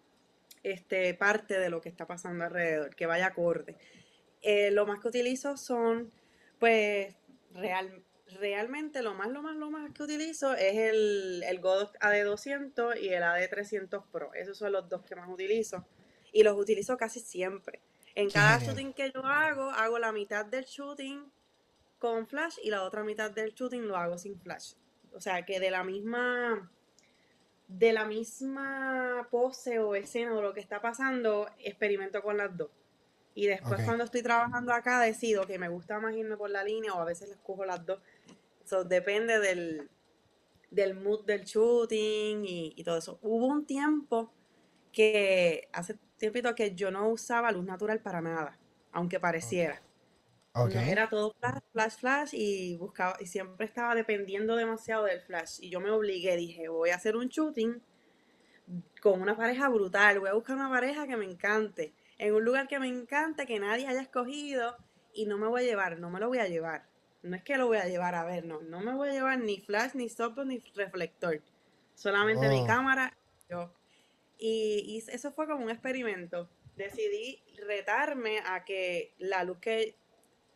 este, 0.61 1.13
parte 1.15 1.59
de 1.59 1.69
lo 1.69 1.81
que 1.81 1.89
está 1.89 2.05
pasando 2.05 2.45
alrededor, 2.45 2.95
que 2.95 3.05
vaya 3.05 3.27
acorde. 3.27 3.75
Eh, 4.41 4.71
lo 4.71 4.85
más 4.85 4.99
que 4.99 5.07
utilizo 5.07 5.57
son 5.57 6.11
pues 6.63 7.13
real, 7.51 8.05
realmente 8.39 9.01
lo 9.01 9.13
más, 9.15 9.27
lo 9.27 9.41
más, 9.41 9.53
lo 9.57 9.69
más 9.69 9.91
que 9.91 10.01
utilizo 10.01 10.53
es 10.53 10.77
el, 10.77 11.43
el 11.45 11.59
Godot 11.59 11.93
AD200 11.99 13.01
y 13.01 13.09
el 13.09 13.21
AD300 13.21 14.05
Pro. 14.09 14.33
Esos 14.33 14.59
son 14.59 14.71
los 14.71 14.87
dos 14.87 15.03
que 15.03 15.13
más 15.13 15.27
utilizo. 15.27 15.85
Y 16.31 16.43
los 16.43 16.57
utilizo 16.57 16.95
casi 16.95 17.19
siempre. 17.19 17.81
En 18.15 18.29
cada 18.29 18.59
shooting 18.59 18.93
que 18.93 19.11
yo 19.11 19.25
hago, 19.25 19.71
hago 19.71 19.99
la 19.99 20.13
mitad 20.13 20.45
del 20.45 20.63
shooting 20.63 21.29
con 21.99 22.27
flash 22.27 22.55
y 22.63 22.69
la 22.69 22.83
otra 22.83 23.03
mitad 23.03 23.29
del 23.29 23.53
shooting 23.53 23.85
lo 23.85 23.97
hago 23.97 24.17
sin 24.17 24.39
flash. 24.39 24.75
O 25.11 25.19
sea 25.19 25.43
que 25.43 25.59
de 25.59 25.69
la 25.69 25.83
misma 25.83 26.71
de 27.67 27.91
la 27.91 28.05
misma 28.05 29.27
pose 29.29 29.79
o 29.79 29.95
escena 29.95 30.33
o 30.33 30.41
lo 30.41 30.53
que 30.53 30.61
está 30.61 30.79
pasando, 30.79 31.45
experimento 31.59 32.21
con 32.21 32.37
las 32.37 32.55
dos. 32.55 32.71
Y 33.35 33.47
después 33.47 33.81
cuando 33.83 34.03
estoy 34.03 34.21
trabajando 34.21 34.73
acá 34.73 34.99
decido 35.01 35.47
que 35.47 35.57
me 35.57 35.69
gusta 35.69 35.99
más 35.99 36.15
irme 36.15 36.37
por 36.37 36.49
la 36.49 36.63
línea 36.63 36.93
o 36.93 37.01
a 37.01 37.05
veces 37.05 37.29
les 37.29 37.37
cojo 37.39 37.65
las 37.65 37.85
dos. 37.85 37.99
eso 38.63 38.83
depende 38.83 39.39
del, 39.39 39.89
del 40.69 40.95
mood 40.95 41.25
del 41.25 41.43
shooting 41.43 42.43
y, 42.45 42.83
todo 42.83 42.97
eso. 42.97 43.19
Hubo 43.21 43.47
un 43.47 43.65
tiempo 43.65 44.31
que, 44.91 45.67
hace 45.73 45.97
tiempito 46.17 46.53
que 46.53 46.75
yo 46.75 46.91
no 46.91 47.09
usaba 47.09 47.51
luz 47.51 47.65
natural 47.65 48.01
para 48.01 48.21
nada, 48.21 48.59
aunque 48.91 49.19
pareciera. 49.19 49.81
era 50.71 51.09
todo 51.09 51.33
flash, 51.39 51.61
flash, 51.71 51.97
flash 51.97 52.29
y 52.33 52.77
buscaba, 52.77 53.17
y 53.19 53.25
siempre 53.25 53.65
estaba 53.65 53.95
dependiendo 53.95 54.55
demasiado 54.55 55.05
del 55.05 55.21
flash. 55.21 55.57
Y 55.59 55.71
yo 55.71 55.79
me 55.79 55.89
obligué, 55.89 56.35
dije, 56.35 56.67
voy 56.67 56.91
a 56.91 56.95
hacer 56.95 57.15
un 57.15 57.29
shooting 57.29 57.81
con 59.01 59.21
una 59.21 59.35
pareja 59.35 59.69
brutal, 59.69 60.19
voy 60.19 60.29
a 60.29 60.33
buscar 60.33 60.55
una 60.55 60.69
pareja 60.69 61.07
que 61.07 61.17
me 61.17 61.25
encante 61.25 61.93
en 62.17 62.33
un 62.33 62.43
lugar 62.43 62.67
que 62.67 62.79
me 62.79 62.87
encanta, 62.87 63.45
que 63.45 63.59
nadie 63.59 63.87
haya 63.87 64.01
escogido 64.01 64.75
y 65.13 65.25
no 65.25 65.37
me 65.37 65.47
voy 65.47 65.63
a 65.63 65.65
llevar, 65.65 65.99
no 65.99 66.09
me 66.09 66.19
lo 66.19 66.27
voy 66.27 66.39
a 66.39 66.47
llevar. 66.47 66.85
No 67.21 67.35
es 67.35 67.43
que 67.43 67.57
lo 67.57 67.67
voy 67.67 67.77
a 67.77 67.85
llevar 67.85 68.15
a 68.15 68.25
ver, 68.25 68.45
no, 68.45 68.61
no 68.61 68.81
me 68.81 68.93
voy 68.93 69.09
a 69.09 69.13
llevar 69.13 69.39
ni 69.39 69.59
flash, 69.59 69.91
ni 69.93 70.09
softbox, 70.09 70.45
ni 70.45 70.59
reflector. 70.75 71.41
Solamente 71.95 72.49
mi 72.49 72.61
oh. 72.61 72.65
cámara, 72.65 73.15
yo. 73.49 73.73
Y, 74.37 75.01
eso 75.07 75.31
fue 75.31 75.47
como 75.47 75.63
un 75.63 75.69
experimento. 75.69 76.49
Decidí 76.75 77.41
retarme 77.65 78.39
a 78.45 78.65
que 78.65 79.13
la 79.19 79.43
luz 79.43 79.59
que 79.59 79.95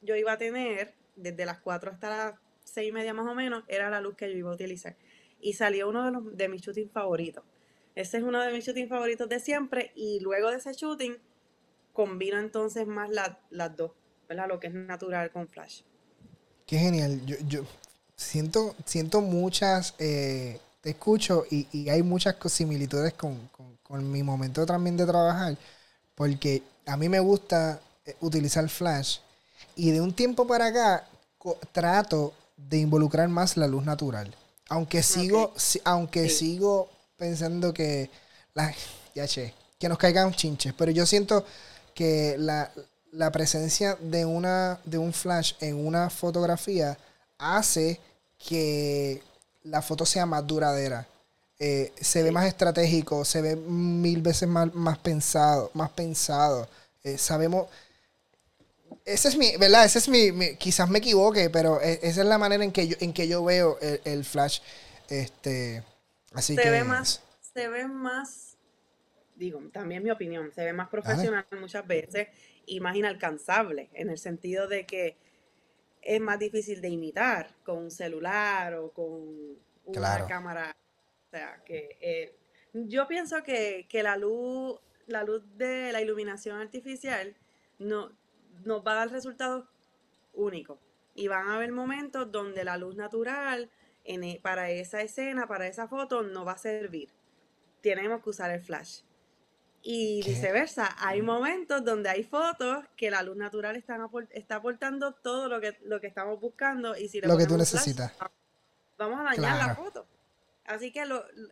yo 0.02 0.16
iba 0.16 0.34
a 0.34 0.38
tener, 0.38 0.94
desde 1.16 1.46
las 1.46 1.60
4 1.60 1.92
hasta 1.92 2.10
las 2.10 2.40
6 2.66 2.90
y 2.90 2.92
media 2.92 3.14
más 3.14 3.28
o 3.28 3.36
menos, 3.36 3.64
era 3.68 3.90
la 3.90 4.02
luz 4.02 4.16
que 4.16 4.30
yo 4.30 4.38
iba 4.38 4.52
a 4.52 4.56
utilizar. 4.56 4.98
Y 5.40 5.54
salió 5.54 5.88
uno 5.88 6.04
de, 6.06 6.12
los, 6.12 6.36
de 6.36 6.50
mis 6.50 6.62
shootings 6.62 6.92
favoritos. 6.92 7.46
Ese 7.96 8.18
es 8.18 8.24
uno 8.24 8.42
de 8.44 8.52
mis 8.52 8.66
shootings 8.66 8.90
favoritos 8.90 9.30
de 9.30 9.40
siempre. 9.40 9.92
Y 9.96 10.20
luego 10.20 10.52
de 10.52 10.58
ese 10.58 10.74
shooting, 10.74 11.16
combina 11.98 12.40
entonces 12.40 12.86
más 12.86 13.10
las 13.10 13.76
dos, 13.76 13.90
¿verdad? 14.30 14.48
Lo 14.48 14.60
que 14.60 14.68
es 14.68 14.74
natural 14.76 15.32
con 15.32 15.48
Flash. 15.48 15.82
Qué 16.68 16.78
genial. 16.78 17.26
Yo, 17.26 17.38
yo 17.48 17.66
siento, 18.16 18.76
siento 18.86 19.20
muchas, 19.22 19.96
eh, 19.98 20.60
te 20.82 20.92
escucho 20.92 21.46
y, 21.50 21.90
hay 21.90 22.04
muchas 22.04 22.36
similitudes 22.52 23.14
con, 23.14 23.50
mi 24.12 24.22
momento 24.22 24.64
también 24.68 24.96
de 24.96 25.08
trabajar, 25.08 25.58
porque 26.14 26.62
a 26.86 26.98
mí 26.98 27.10
me 27.10 27.20
gusta 27.20 27.82
eh, 28.06 28.16
utilizar 28.20 28.70
Flash 28.70 29.18
y 29.76 29.90
de 29.90 30.00
un 30.00 30.14
tiempo 30.14 30.46
para 30.46 30.68
acá 30.68 31.08
trato 31.72 32.32
de 32.58 32.78
involucrar 32.78 33.28
más 33.28 33.58
la 33.58 33.66
luz 33.66 33.84
natural. 33.84 34.36
Aunque 34.70 35.02
sigo, 35.02 35.52
aunque 35.84 36.30
sigo 36.30 36.90
pensando 37.18 37.74
que 37.74 38.12
la, 38.54 38.72
ya 39.16 39.26
che, 39.26 39.56
que 39.80 39.90
nos 39.90 39.98
caigan 39.98 40.32
chinches, 40.34 40.74
pero 40.74 40.92
yo 40.92 41.08
siento 41.08 41.44
que 41.98 42.36
la, 42.38 43.32
presencia 43.32 43.98
de, 44.00 44.24
una, 44.24 44.80
de 44.86 45.00
un 45.00 45.12
flash 45.14 45.54
en 45.60 45.84
una 45.84 46.12
fotografía 46.12 46.96
hace 47.40 48.00
que 48.38 49.24
la 49.64 49.82
foto 49.82 50.06
sea 50.06 50.28
más 50.28 50.46
duradera. 50.46 51.08
Eh, 51.58 51.92
se 52.00 52.22
ve 52.22 52.32
más 52.32 52.46
estratégico, 52.46 53.26
se 53.26 53.42
ve 53.42 53.56
mil 53.56 54.22
veces 54.22 54.48
más, 54.48 54.72
más 54.76 55.00
pensado, 55.00 55.72
más 55.74 55.90
pensado. 55.90 56.70
Eh, 57.04 57.18
sabemos, 57.18 57.66
ese 59.04 59.30
es 59.30 59.38
mi, 59.38 59.58
¿verdad? 59.58 59.86
Ese 59.86 59.98
es 59.98 60.08
mi, 60.08 60.56
quizás 60.58 60.88
me 60.88 61.00
equivoque, 61.00 61.50
pero 61.50 61.82
e, 61.82 62.00
esa 62.04 62.22
es 62.22 62.28
la 62.28 62.38
manera 62.38 62.64
en 62.64 62.72
que 62.72 62.88
yo, 62.88 62.98
en 63.00 63.12
que 63.12 63.28
yo 63.28 63.44
veo 63.44 63.80
el, 63.82 64.24
flash. 64.24 64.60
Este, 65.10 65.84
así 66.32 66.56
se 66.56 66.62
que. 66.62 66.70
Ve 66.70 66.84
más, 66.84 67.22
se 67.56 67.68
ve 67.68 67.88
más, 67.88 68.56
digo, 69.38 69.62
también 69.72 70.04
mi 70.04 70.12
opinión, 70.12 70.52
se 70.52 70.66
ve 70.66 70.74
más 70.74 70.90
profesional 70.90 71.46
muchas 71.60 71.86
veces 71.86 72.28
y 72.66 72.80
más 72.80 72.96
inalcanzable, 72.96 73.90
en 73.94 74.10
el 74.10 74.18
sentido 74.18 74.68
de 74.68 74.86
que 74.86 75.18
es 76.02 76.22
más 76.22 76.40
difícil 76.40 76.82
de 76.82 76.90
imitar 76.90 77.56
con 77.64 77.78
un 77.78 77.92
celular 77.92 78.74
o 78.76 78.92
con 78.92 79.58
una 79.86 80.26
cámara. 80.28 80.76
O 81.28 81.30
sea, 81.30 81.62
que 81.66 81.98
eh, 82.02 82.36
yo 82.74 83.08
pienso 83.08 83.44
que, 83.44 83.86
que 83.90 84.04
la 84.04 84.18
luz, 84.18 84.80
la 85.06 85.24
luz 85.24 85.44
de 85.58 85.92
la 85.92 86.02
iluminación 86.02 86.60
artificial 86.60 87.36
no, 87.80 88.12
nos 88.64 88.86
va 88.86 88.94
a 88.94 88.96
dar 88.96 89.12
resultados 89.12 89.66
únicos. 90.34 90.80
Y 91.14 91.28
van 91.28 91.48
a 91.48 91.56
haber 91.56 91.72
momentos 91.72 92.32
donde 92.32 92.64
la 92.64 92.78
luz 92.78 92.96
natural 92.96 93.70
en, 94.04 94.24
e, 94.24 94.40
para 94.42 94.70
esa 94.70 95.02
escena, 95.02 95.48
para 95.48 95.68
esa 95.68 95.88
foto, 95.88 96.24
no 96.24 96.46
va 96.46 96.54
a 96.54 96.58
servir. 96.58 97.10
Tenemos 97.82 98.24
que 98.24 98.30
usar 98.30 98.52
el 98.52 98.62
flash. 98.62 99.02
Y 99.90 100.22
viceversa, 100.22 100.98
hay 101.00 101.22
momentos 101.22 101.82
donde 101.86 102.10
hay 102.10 102.26
fotos 102.26 102.84
que 102.98 103.10
la 103.10 103.24
luz 103.24 103.38
natural 103.38 103.78
está, 103.78 103.98
está 104.32 104.58
aportando 104.58 105.14
todo 105.14 105.48
lo 105.48 105.62
que, 105.62 105.78
lo 105.86 106.02
que 106.02 106.08
estamos 106.08 106.42
buscando. 106.42 106.98
Y 106.98 107.08
si 107.08 107.22
lo 107.22 107.38
que 107.38 107.46
tú 107.46 107.58
necesitas. 107.58 108.12
vamos 108.98 109.22
a 109.22 109.24
dañar 109.24 109.66
la 109.66 109.76
foto. 109.76 110.06
Así 110.66 110.92
que 110.92 111.04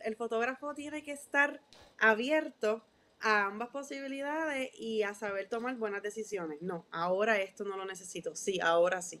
el 0.04 0.16
fotógrafo 0.16 0.74
tiene 0.74 1.02
que 1.02 1.12
estar 1.12 1.62
abierto 1.98 2.84
a 3.22 3.46
ambas 3.46 3.70
posibilidades 3.70 4.68
y 4.78 5.02
a 5.02 5.14
saber 5.14 5.48
tomar 5.48 5.74
buenas 5.76 6.02
decisiones. 6.02 6.60
No, 6.60 6.84
ahora 6.90 7.38
esto 7.38 7.64
no 7.64 7.78
lo 7.78 7.86
necesito. 7.86 8.36
Sí, 8.36 8.60
ahora 8.60 9.00
sí. 9.00 9.18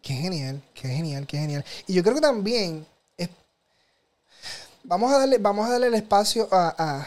Qué 0.00 0.14
genial, 0.14 0.62
qué 0.74 0.86
genial, 0.86 1.26
qué 1.26 1.38
genial. 1.38 1.64
Y 1.88 1.94
yo 1.94 2.04
creo 2.04 2.14
que 2.14 2.20
también 2.20 2.86
vamos 4.84 5.12
a 5.12 5.18
darle, 5.18 5.38
vamos 5.38 5.66
a 5.66 5.72
darle 5.72 5.88
el 5.88 5.94
espacio 5.94 6.48
a, 6.50 7.06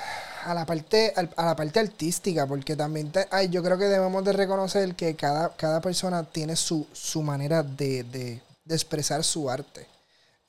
la 0.53 0.65
parte, 0.65 1.13
a 1.15 1.45
la 1.45 1.55
parte 1.55 1.79
artística, 1.79 2.45
porque 2.45 2.75
también 2.75 3.11
yo 3.49 3.63
creo 3.63 3.77
que 3.77 3.85
debemos 3.85 4.23
de 4.23 4.33
reconocer 4.33 4.95
que 4.95 5.15
cada, 5.15 5.55
cada 5.55 5.81
persona 5.81 6.23
tiene 6.23 6.55
su, 6.55 6.85
manera 7.23 7.63
de, 7.63 8.41
expresar 8.69 9.23
su 9.23 9.49
arte. 9.49 9.87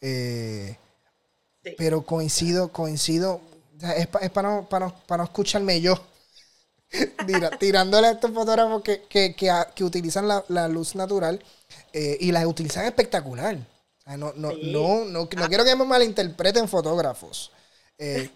Eh, 0.00 0.76
pero 1.78 2.02
coincido, 2.02 2.68
coincido 2.68 3.40
es, 3.82 4.06
para 4.06 4.48
no, 4.48 4.68
no, 4.70 5.24
escucharme 5.24 5.80
yo. 5.80 5.98
tirándole 7.58 8.06
a 8.06 8.12
estos 8.12 8.30
fotógrafos 8.30 8.82
que, 8.82 9.34
que, 9.34 9.84
utilizan 9.84 10.28
la, 10.28 10.68
luz 10.68 10.94
natural 10.94 11.42
eh, 11.92 12.16
y 12.20 12.30
la 12.30 12.46
utilizan 12.46 12.84
espectacular. 12.84 13.58
no, 14.06 14.32
no, 14.36 14.52
no, 14.52 15.04
no, 15.04 15.22
ah. 15.22 15.48
quiero 15.48 15.64
que 15.64 15.74
me 15.74 15.84
malinterpreten 15.84 16.68
fotógrafos. 16.68 17.50
Eh, 17.98 18.30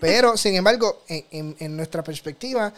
pero, 0.00 0.36
sin 0.36 0.54
embargo, 0.54 1.02
en, 1.08 1.76
nuestra 1.76 2.02
perspectiva, 2.02 2.72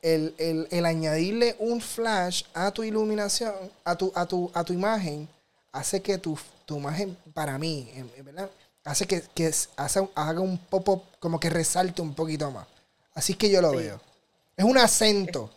el, 0.00 0.84
añadirle 0.84 1.56
un 1.58 1.80
flash 1.80 2.44
a 2.54 2.70
tu 2.70 2.82
iluminación, 2.82 3.54
a 3.84 3.96
tu, 3.96 4.12
a 4.14 4.26
tu, 4.26 4.50
a 4.54 4.64
tu 4.64 4.72
imagen, 4.72 5.28
hace 5.72 6.00
que 6.00 6.18
tu, 6.18 6.38
tu 6.66 6.78
imagen, 6.78 7.16
para 7.34 7.58
mí, 7.58 7.90
¿verdad? 8.24 8.50
hace 8.84 9.06
que, 9.06 9.22
haga 10.14 10.40
un 10.40 10.58
pop-up 10.58 11.02
como 11.18 11.38
que 11.38 11.50
resalte 11.50 12.02
un 12.02 12.14
poquito 12.14 12.50
más. 12.50 12.66
Así 13.14 13.34
que 13.34 13.50
yo 13.50 13.60
lo 13.60 13.72
veo. 13.72 14.00
Es 14.56 14.64
un 14.64 14.78
acento. 14.78 15.50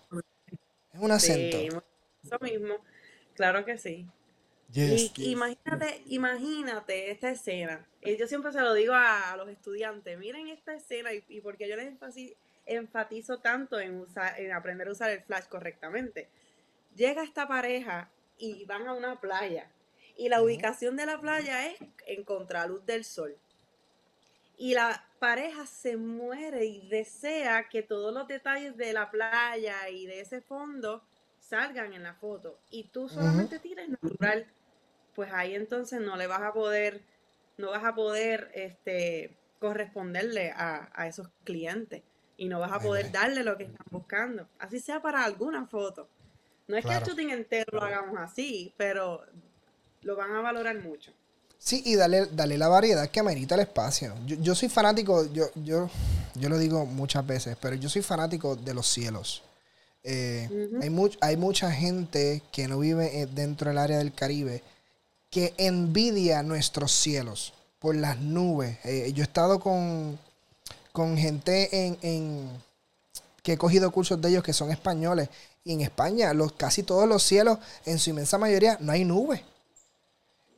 Es 0.93 0.99
un 0.99 1.11
acento. 1.11 1.57
Sí, 1.57 1.69
eso 2.23 2.37
mismo. 2.41 2.75
Claro 3.33 3.65
que 3.65 3.77
sí. 3.77 4.07
Imagínate, 4.73 6.01
imagínate 6.07 7.11
esta 7.11 7.29
escena. 7.29 7.85
Y 8.01 8.17
yo 8.17 8.27
siempre 8.27 8.51
se 8.51 8.61
lo 8.61 8.73
digo 8.73 8.93
a, 8.93 9.35
los 9.37 9.49
estudiantes, 9.49 10.17
miren 10.17 10.47
esta 10.47 10.73
escena 10.73 11.13
y, 11.13 11.23
y 11.29 11.41
porque 11.41 11.67
yo 11.69 11.75
les 11.75 11.93
enfatizo 12.65 13.39
tanto 13.39 13.79
en, 13.79 13.99
usar, 13.99 14.39
en 14.39 14.51
aprender 14.51 14.87
a 14.87 14.91
usar 14.91 15.11
el 15.11 15.21
flash 15.21 15.45
correctamente. 15.45 16.27
Llega 16.95 17.23
esta 17.23 17.47
pareja 17.47 18.09
y 18.37 18.65
van 18.65 18.87
a 18.87 18.93
una 18.93 19.19
playa 19.19 19.69
y 20.17 20.29
la 20.29 20.41
ubicación 20.41 20.95
de 20.95 21.05
la 21.05 21.19
playa 21.19 21.67
es 21.67 21.77
en 22.07 22.23
contraluz 22.23 22.85
del 22.85 23.03
sol. 23.03 23.35
Y 24.57 24.73
la 24.73 25.05
pareja 25.19 25.65
se 25.65 25.97
muere 25.97 26.65
y 26.65 26.87
desea 26.87 27.67
que 27.67 27.83
todos 27.83 28.13
los 28.13 28.27
detalles 28.27 28.77
de 28.77 28.93
la 28.93 29.11
playa 29.11 29.89
y 29.89 30.05
de 30.05 30.21
ese 30.21 30.39
fondo 30.41 31.03
salgan 31.49 31.93
en 31.93 32.03
la 32.03 32.13
foto. 32.13 32.57
Y 32.69 32.85
tú 32.85 33.09
solamente 33.09 33.59
tienes 33.59 33.89
natural. 33.89 34.45
Pues 35.15 35.31
ahí 35.31 35.55
entonces 35.55 36.01
no 36.01 36.17
le 36.17 36.27
vas 36.27 36.41
a 36.41 36.53
poder, 36.53 37.01
no 37.57 37.71
vas 37.71 37.83
a 37.83 37.95
poder 37.95 38.51
este, 38.53 39.35
corresponderle 39.59 40.51
a, 40.51 41.07
esos 41.07 41.27
clientes. 41.43 42.01
Y 42.37 42.49
no 42.49 42.59
vas 42.59 42.73
a 42.73 42.79
poder 42.79 43.11
darle 43.11 43.43
lo 43.43 43.57
que 43.57 43.63
están 43.63 43.87
buscando. 43.91 44.47
Así 44.59 44.79
sea 44.79 45.01
para 45.01 45.23
alguna 45.23 45.65
foto. 45.67 46.09
No 46.67 46.75
es 46.75 46.85
que 46.85 46.93
el 46.93 47.03
shooting 47.03 47.29
entero 47.29 47.71
lo 47.71 47.81
hagamos 47.81 48.19
así, 48.19 48.73
pero 48.75 49.21
lo 50.01 50.15
van 50.15 50.35
a 50.35 50.41
valorar 50.41 50.77
mucho. 50.79 51.13
Sí, 51.57 51.81
y 51.85 51.95
dale, 51.95 52.25
dale 52.25 52.57
la 52.57 52.67
variedad 52.67 53.09
que 53.09 53.19
amerita 53.19 53.55
el 53.55 53.61
espacio. 53.61 54.13
Yo, 54.25 54.53
soy 54.53 54.67
fanático, 54.67 55.31
yo, 55.31 55.45
yo, 55.55 55.89
yo 56.33 56.49
lo 56.49 56.57
digo 56.57 56.85
muchas 56.85 57.25
veces, 57.25 57.55
pero 57.61 57.75
yo 57.75 57.87
soy 57.87 58.01
fanático 58.01 58.55
de 58.55 58.73
los 58.73 58.87
cielos. 58.87 59.41
Eh, 60.07 60.69
hay, 60.81 60.91
hay 61.21 61.37
mucha 61.37 61.71
gente 61.71 62.43
que 62.51 62.67
no 62.67 62.79
vive 62.79 63.21
eh, 63.21 63.27
dentro 63.27 63.69
del 63.69 63.79
área 63.79 63.97
del 63.97 64.13
Caribe 64.13 64.61
que 65.31 65.53
envidia 65.57 66.43
nuestros 66.43 66.91
cielos 66.91 67.53
por 67.79 67.95
las 67.95 68.19
nubes. 68.19 68.77
Eh, 68.83 69.11
yo 69.13 69.23
he 69.23 69.27
estado 69.27 69.59
con, 69.59 70.19
con 70.91 71.17
gente 71.17 71.85
en, 71.85 71.97
en, 72.03 72.49
que 73.41 73.53
he 73.53 73.57
cogido 73.57 73.91
cursos 73.91 74.21
de 74.21 74.29
ellos 74.29 74.43
que 74.43 74.53
son 74.53 74.71
españoles. 74.71 75.29
Y 75.63 75.73
en 75.73 75.81
España, 75.81 76.33
los, 76.33 76.53
casi 76.53 76.83
todos 76.83 77.09
los 77.09 77.23
cielos, 77.23 77.57
en 77.85 77.97
su 77.97 78.11
inmensa 78.11 78.37
mayoría, 78.37 78.77
no 78.79 78.91
hay 78.91 79.03
nubes 79.03 79.41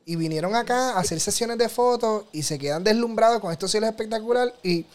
y 0.08 0.16
vinieron 0.16 0.56
acá 0.56 0.92
a 0.92 1.00
hacer 1.00 1.20
sesiones 1.20 1.58
de 1.58 1.68
fotos 1.68 2.24
y 2.32 2.42
se 2.42 2.58
quedan 2.58 2.82
deslumbrados 2.82 3.42
con 3.42 3.52
estos 3.52 3.70
cielos 3.70 3.90
espectaculares 3.90 4.54
y, 4.62 4.86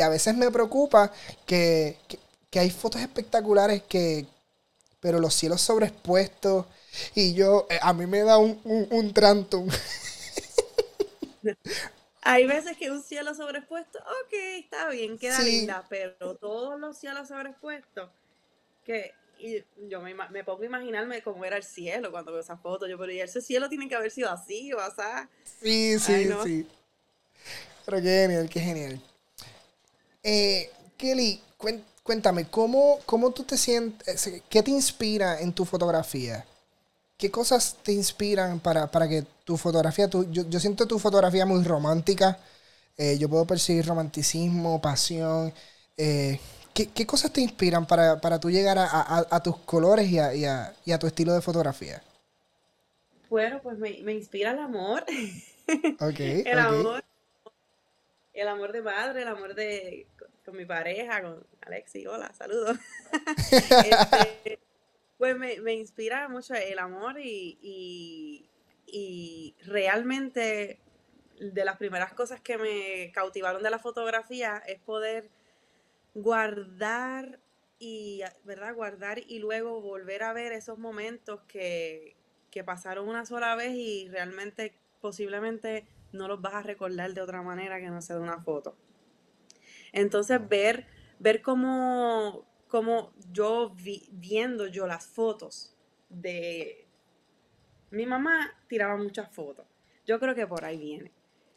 a 0.00 0.08
veces 0.08 0.34
me 0.34 0.50
preocupa 0.50 1.12
que, 1.44 1.98
hay 2.58 2.70
fotos 2.70 3.00
espectaculares 3.00 3.82
que 3.82 4.26
pero 5.00 5.18
los 5.18 5.34
cielos 5.34 5.60
sobreexpuestos 5.60 6.66
y 7.14 7.34
yo 7.34 7.66
eh, 7.70 7.78
a 7.82 7.92
mí 7.92 8.06
me 8.06 8.20
da 8.20 8.38
un, 8.38 8.60
un, 8.64 9.12
trantum 9.12 9.68
hay 12.22 12.46
veces 12.46 12.76
que 12.76 12.90
un 12.90 13.02
cielo 13.02 13.34
sobreexpuesto 13.34 13.98
ok 13.98 14.32
está 14.58 14.88
bien 14.88 15.18
queda 15.18 15.40
linda 15.40 15.84
pero 15.88 16.36
todos 16.36 16.80
los 16.80 16.96
cielos 16.96 17.28
sobreexpuestos 17.28 18.08
que 18.84 19.12
y 19.38 19.62
yo 19.88 20.00
me, 20.00 20.14
me, 20.14 20.44
pongo 20.44 20.62
a 20.62 20.66
imaginarme 20.66 21.22
cómo 21.22 21.44
era 21.44 21.56
el 21.56 21.62
cielo 21.62 22.10
cuando 22.10 22.32
veo 22.32 22.40
esa 22.40 22.56
foto. 22.56 22.86
Yo, 22.86 22.96
pero 22.96 23.12
ese 23.12 23.42
cielo 23.42 23.68
tiene 23.68 23.88
que 23.88 23.94
haber 23.94 24.10
sido 24.10 24.30
así, 24.30 24.72
o 24.72 24.94
sea. 24.94 25.28
Sí, 25.60 25.98
sí, 25.98 26.30
sí. 26.44 26.66
Pero 27.84 27.98
qué 27.98 28.08
genial, 28.08 28.48
qué 28.48 28.60
genial. 28.60 29.00
Eh, 30.22 30.70
Kelly, 30.96 31.42
cuéntame, 31.58 31.93
¿cómo, 32.50 32.98
¿cómo 33.06 33.30
tú 33.30 33.44
te 33.44 33.56
sientes? 33.56 34.26
Eh, 34.26 34.42
¿Qué 34.48 34.62
te 34.62 34.70
inspira 34.70 35.40
en 35.40 35.52
tu 35.52 35.64
fotografía? 35.64 36.44
¿Qué 37.16 37.30
cosas 37.30 37.76
te 37.82 37.92
inspiran 37.92 38.60
para, 38.60 38.88
que 39.08 39.24
tu 39.44 39.56
fotografía, 39.56 40.08
tu, 40.08 40.30
yo, 40.30 40.48
yo, 40.48 40.60
siento 40.60 40.86
tu 40.86 40.98
fotografía 40.98 41.46
muy 41.46 41.62
romántica, 41.64 42.38
eh, 42.96 43.16
yo 43.18 43.28
puedo 43.28 43.46
percibir 43.46 43.86
romanticismo, 43.86 44.80
pasión. 44.80 45.52
Eh, 45.96 46.38
¿Qué, 46.74 47.06
cosas 47.06 47.32
te 47.32 47.40
inspiran 47.40 47.86
para, 47.86 48.20
para 48.20 48.40
tú 48.40 48.50
llegar 48.50 48.76
a, 48.78 49.42
tus 49.44 49.58
colores 49.58 50.10
y 50.10 50.18
a, 50.18 50.98
tu 50.98 51.06
estilo 51.06 51.32
de 51.32 51.40
fotografía? 51.40 52.02
Bueno, 53.30 53.60
pues 53.62 53.78
me, 53.78 54.12
inspira 54.12 54.50
el 54.50 54.58
amor. 54.58 55.04
el 55.68 56.58
amor. 56.58 57.04
El 58.32 58.48
amor 58.48 58.72
de 58.72 58.82
padre, 58.82 59.22
el 59.22 59.28
amor 59.28 59.54
de 59.54 60.08
con, 60.44 60.56
mi 60.56 60.64
pareja, 60.64 61.22
con 61.22 61.46
Alexi. 61.62 62.06
Hola, 62.06 62.32
saludos. 62.34 62.78
Este, 63.50 64.58
pues 65.18 65.36
me, 65.36 65.72
inspira 65.74 66.28
mucho 66.28 66.54
el 66.54 66.78
amor 66.78 67.18
y, 67.20 68.48
y 68.86 69.54
realmente 69.64 70.80
de 71.38 71.64
las 71.64 71.76
primeras 71.76 72.12
cosas 72.12 72.40
que 72.40 72.58
me 72.58 73.12
cautivaron 73.12 73.62
de 73.62 73.70
la 73.70 73.78
fotografía 73.78 74.62
es 74.66 74.80
poder 74.80 75.30
guardar 76.14 77.40
y, 77.78 78.22
¿verdad? 78.44 78.74
Guardar 78.74 79.18
y 79.18 79.38
luego 79.40 79.80
volver 79.80 80.22
a 80.22 80.32
ver 80.32 80.52
esos 80.52 80.78
momentos 80.78 81.40
que, 81.48 82.16
pasaron 82.64 83.08
una 83.08 83.26
sola 83.26 83.56
vez 83.56 83.72
y 83.74 84.08
realmente 84.10 84.72
posiblemente 85.00 85.88
no 86.12 86.28
los 86.28 86.40
vas 86.40 86.54
a 86.54 86.62
recordar 86.62 87.12
de 87.12 87.20
otra 87.20 87.42
manera 87.42 87.80
que 87.80 87.88
no 87.88 88.00
sea 88.00 88.14
de 88.14 88.22
una 88.22 88.40
foto. 88.42 88.76
Entonces 89.94 90.46
ver, 90.48 90.86
ver 91.20 91.40
cómo, 91.40 92.44
cómo 92.66 93.12
yo 93.32 93.74
vi, 93.76 94.08
viendo 94.10 94.66
yo 94.66 94.86
las 94.86 95.06
fotos, 95.06 95.76
de... 96.08 96.88
Mi 97.90 98.04
mamá 98.04 98.52
tiraba 98.66 98.96
muchas 98.96 99.30
fotos. 99.30 99.66
Yo 100.04 100.18
creo 100.18 100.34
que 100.34 100.48
por 100.48 100.64
ahí 100.64 100.78
viene. 100.78 101.12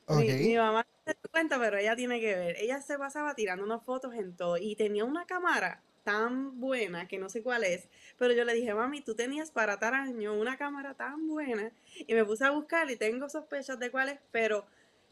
Mi, 0.09 0.55
mamá 0.55 0.85
no 1.05 1.13
se 1.13 1.29
cuenta, 1.29 1.59
pero 1.59 1.77
ella 1.77 1.95
tiene 1.95 2.21
que 2.21 2.35
ver. 2.35 2.55
Ella 2.59 2.79
se 2.79 2.97
pasaba 2.99 3.33
tirando 3.33 3.65
unas 3.65 3.83
fotos 3.83 4.13
en 4.13 4.35
todo 4.35 4.57
y 4.57 4.75
tenía 4.75 5.03
una 5.03 5.25
cámara 5.25 5.81
tan 6.03 6.59
buena 6.59 7.07
que 7.07 7.17
no 7.17 7.27
sé 7.29 7.41
cuál 7.43 7.65
es, 7.65 7.89
pero 8.17 8.33
yo 8.33 8.45
le 8.45 8.53
dije, 8.53 8.73
mami, 8.73 9.01
tú 9.01 9.15
tenías 9.15 9.51
para 9.51 9.77
tal 9.77 9.93
año 9.93 10.33
una 10.35 10.57
cámara 10.57 10.93
tan 10.93 11.27
buena 11.27 11.73
y 11.97 12.13
me 12.13 12.23
puse 12.23 12.45
a 12.45 12.51
buscar 12.51 12.89
y 12.89 12.95
tengo 12.95 13.27
sospechas 13.27 13.77
de 13.77 13.91
cuál 13.91 14.09
es, 14.09 14.19
pero 14.31 14.65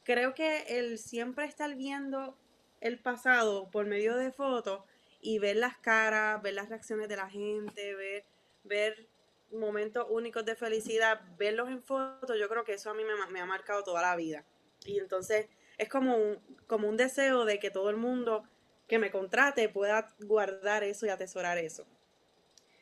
creo 0.04 0.34
que 0.34 0.80
el 0.80 0.98
siempre 0.98 1.46
estar 1.46 1.76
viendo 1.76 2.38
el 2.82 3.00
pasado 3.00 3.70
por 3.72 3.86
medio 3.86 4.16
de 4.16 4.32
fotos 4.32 4.84
y 5.22 5.40
ver 5.40 5.56
las 5.56 5.78
caras, 5.78 6.42
ver 6.42 6.54
las 6.54 6.70
reacciones 6.70 7.10
de 7.10 7.16
la 7.16 7.30
gente, 7.30 7.96
ver, 7.96 8.26
ver 8.64 9.08
momentos 9.52 10.06
únicos 10.10 10.46
de 10.46 10.56
felicidad, 10.56 11.22
verlos 11.38 11.70
en 11.70 11.82
fotos, 11.82 12.38
yo 12.40 12.48
creo 12.50 12.64
que 12.64 12.74
eso 12.74 12.90
a 12.90 12.94
mí 12.94 13.04
me, 13.32 13.40
ha 13.40 13.46
marcado 13.46 13.84
toda 13.84 14.02
la 14.02 14.16
vida. 14.16 14.46
Y 14.86 15.00
entonces 15.00 15.48
es 15.78 15.90
como 15.90 16.16
un, 16.18 16.40
como 16.68 16.88
un 16.88 16.98
deseo 16.98 17.46
de 17.46 17.60
que 17.60 17.72
todo 17.72 17.90
el 17.90 17.98
mundo 17.98 18.44
que 18.88 19.00
me 19.00 19.12
contrate 19.12 19.68
pueda 19.70 20.14
guardar 20.20 20.84
eso 20.84 21.06
y 21.06 21.10
atesorar 21.10 21.58
eso. 21.58 21.86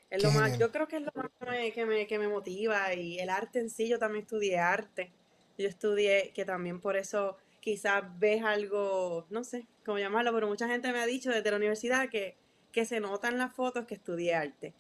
Es 0.10 0.22
lo 0.22 0.30
más, 0.32 0.60
yo 0.60 0.72
creo 0.72 0.88
que 0.88 0.98
es 0.98 1.02
lo 1.02 1.12
más 1.16 1.32
que 1.74 1.86
me, 1.86 2.06
que 2.06 2.20
me 2.20 2.28
motiva 2.28 2.94
y 2.94 3.18
el 3.20 3.30
arte 3.30 3.60
en 3.60 3.70
sí, 3.70 3.88
yo 3.88 3.98
también 3.98 4.24
estudié 4.24 4.60
arte. 4.60 5.12
Yo 5.58 5.68
estudié 5.68 6.32
que 6.34 6.46
también 6.46 6.80
por 6.80 6.98
eso 6.98 7.38
quizás 7.64 8.04
ves 8.20 8.44
algo, 8.44 9.26
no 9.30 9.46
sé 9.46 9.66
cómo 9.86 9.98
llamarlo, 9.98 10.34
pero 10.34 10.48
mucha 10.48 10.68
gente 10.68 10.92
me 10.92 11.00
ha 11.00 11.06
dicho 11.06 11.32
desde 11.32 11.50
la 11.50 11.56
universidad 11.56 12.10
que, 12.10 12.36
que 12.74 12.84
se 12.84 13.00
nota 13.00 13.30
en 13.30 13.38
las 13.38 13.56
fotos 13.56 13.86
que 13.86 13.96
estudié 13.96 14.36
arte. 14.36 14.74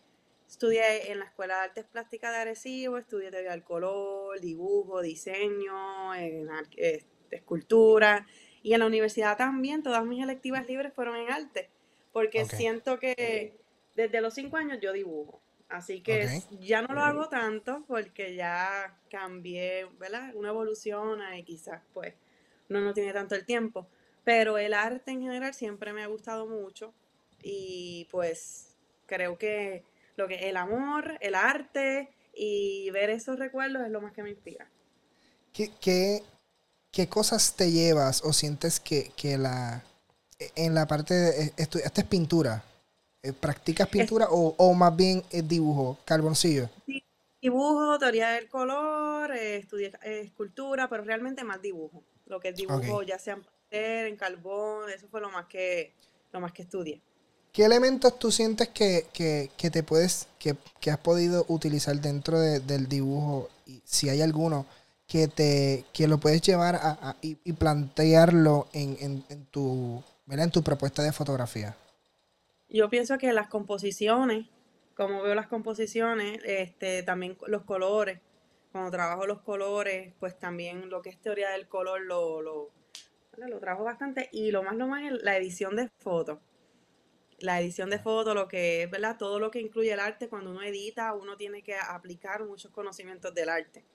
Estudié 0.49 1.09
en 1.09 1.19
la 1.19 1.25
Escuela 1.25 1.55
de 1.55 1.61
Artes 1.61 1.85
Plásticas 1.85 2.33
de 2.33 2.39
Arecibo, 2.39 2.97
estudié 2.97 3.31
teoría 3.31 3.51
del 3.51 3.63
color, 3.63 4.39
dibujo, 4.41 5.01
diseño, 5.01 6.13
en, 6.13 6.49
eh, 6.75 7.05
escultura. 7.31 8.27
Y 8.61 8.73
en 8.73 8.81
la 8.81 8.87
universidad 8.87 9.37
también, 9.37 9.81
todas 9.81 10.05
mis 10.05 10.21
electivas 10.21 10.67
libres 10.67 10.93
fueron 10.93 11.15
en 11.15 11.31
arte, 11.31 11.69
porque 12.11 12.43
siento 12.43 12.99
que 12.99 13.57
desde 13.95 14.19
los 14.19 14.33
cinco 14.33 14.57
años 14.57 14.79
yo 14.81 14.91
dibujo. 14.91 15.41
Así 15.69 16.01
que 16.01 16.27
ya 16.59 16.81
no 16.81 16.93
lo 16.93 17.01
hago 17.01 17.29
tanto 17.29 17.85
porque 17.87 18.35
ya 18.35 18.99
cambié, 19.09 19.85
¿verdad? 19.97 20.35
Una 20.35 20.49
evolución 20.49 21.21
y 21.35 21.43
quizás 21.43 21.81
pues 21.93 22.13
no, 22.69 22.81
no 22.81 22.93
tiene 22.93 23.13
tanto 23.13 23.35
el 23.35 23.45
tiempo. 23.45 23.87
Pero 24.23 24.57
el 24.57 24.73
arte 24.73 25.11
en 25.11 25.21
general 25.21 25.53
siempre 25.53 25.93
me 25.93 26.03
ha 26.03 26.07
gustado 26.07 26.47
mucho 26.47 26.93
y 27.41 28.07
pues 28.09 28.75
creo 29.05 29.37
que 29.37 29.83
lo 30.15 30.27
que 30.27 30.49
el 30.49 30.57
amor, 30.57 31.17
el 31.19 31.35
arte 31.35 32.09
y 32.33 32.89
ver 32.91 33.09
esos 33.09 33.37
recuerdos 33.37 33.83
es 33.83 33.91
lo 33.91 34.01
más 34.01 34.13
que 34.13 34.23
me 34.23 34.29
inspira. 34.29 34.69
¿Qué, 35.51 35.71
qué, 36.91 37.07
cosas 37.07 37.55
te 37.55 37.71
llevas 37.71 38.23
o 38.23 38.33
sientes 38.33 38.79
que, 38.79 39.11
la 39.37 39.83
en 40.55 40.73
la 40.73 40.87
parte 40.87 41.13
de 41.13 41.53
esta 41.57 42.01
es 42.01 42.07
pintura? 42.07 42.63
Eh, 43.21 43.33
¿Practicas 43.33 43.87
pintura 43.87 44.27
o, 44.29 44.55
o, 44.57 44.73
más 44.73 44.95
bien 44.95 45.23
dibujo, 45.31 45.97
carboncillo? 46.05 46.69
Sí, 46.85 47.03
dibujo, 47.41 47.99
teoría 47.99 48.29
del 48.31 48.49
color, 48.49 49.31
eh, 49.35 49.57
estudié 49.57 49.93
eh, 50.03 50.21
escultura, 50.21 50.89
pero 50.89 51.03
realmente 51.03 51.43
más 51.43 51.61
dibujo. 51.61 52.03
Lo 52.25 52.39
que 52.39 52.49
es 52.49 52.55
dibujo, 52.55 53.03
ya 53.03 53.19
sea 53.19 53.35
en 53.35 53.43
papel, 53.43 54.07
en 54.07 54.15
carbón, 54.15 54.89
eso 54.89 55.07
fue 55.09 55.21
lo 55.21 55.29
más 55.29 55.45
que, 55.47 55.93
lo 56.31 56.39
más 56.39 56.51
que 56.51 56.63
estudié. 56.63 57.01
¿Qué 57.51 57.65
elementos 57.65 58.17
tú 58.17 58.31
sientes 58.31 58.69
que, 58.69 59.05
te 59.57 59.83
puedes, 59.83 60.27
que, 60.39 60.55
has 60.91 60.97
podido 60.97 61.45
utilizar 61.49 61.95
dentro 61.97 62.39
del 62.39 62.89
dibujo? 62.89 63.49
Y 63.67 63.79
si 63.85 64.09
hay 64.09 64.21
alguno 64.21 64.65
que 65.07 65.27
te, 65.27 65.85
que 65.93 66.07
lo 66.07 66.17
puedes 66.17 66.41
llevar 66.41 66.75
a, 66.81 67.15
y, 67.21 67.35
plantearlo 67.53 68.67
en, 68.73 69.23
tu, 69.51 70.03
en 70.27 70.51
tu 70.51 70.63
propuesta 70.63 71.03
de 71.03 71.11
fotografía. 71.11 71.75
Yo 72.69 72.89
pienso 72.89 73.19
que 73.19 73.31
las 73.33 73.49
composiciones, 73.49 74.47
como 74.95 75.21
veo 75.21 75.35
las 75.35 75.47
composiciones, 75.47 76.39
este, 76.43 77.03
también 77.03 77.37
los 77.45 77.61
colores, 77.63 78.19
cuando 78.73 78.89
trabajo 78.89 79.27
los 79.27 79.39
colores, 79.41 80.15
pues 80.19 80.37
también 80.39 80.89
lo 80.89 81.03
que 81.03 81.11
es 81.11 81.21
teoría 81.21 81.51
del 81.51 81.67
color 81.67 82.01
lo, 82.01 82.41
lo, 82.41 82.71
trabajo 83.59 83.83
bastante. 83.83 84.29
Y 84.31 84.49
lo 84.49 84.63
más, 84.63 84.75
lo 84.75 84.87
más 84.87 85.03
es 85.03 85.21
la 85.21 85.37
edición 85.37 85.75
de 85.75 85.89
fotos. 85.99 86.39
La 87.37 87.61
edición 87.61 87.91
de 87.91 87.99
fotos, 87.99 88.33
lo 88.33 88.47
que 88.47 88.81
es, 88.81 88.89
¿verdad? 88.89 89.17
Todo 89.19 89.37
lo 89.37 89.51
que 89.51 89.61
incluye 89.61 89.93
el 89.93 89.99
arte, 89.99 90.27
cuando 90.27 90.49
uno 90.49 90.63
edita, 90.63 91.13
uno 91.13 91.37
tiene 91.37 91.61
que 91.61 91.75
aplicar 91.75 92.43
muchos 92.45 92.71
conocimientos 92.71 93.31
del 93.35 93.49
arte. 93.49 93.85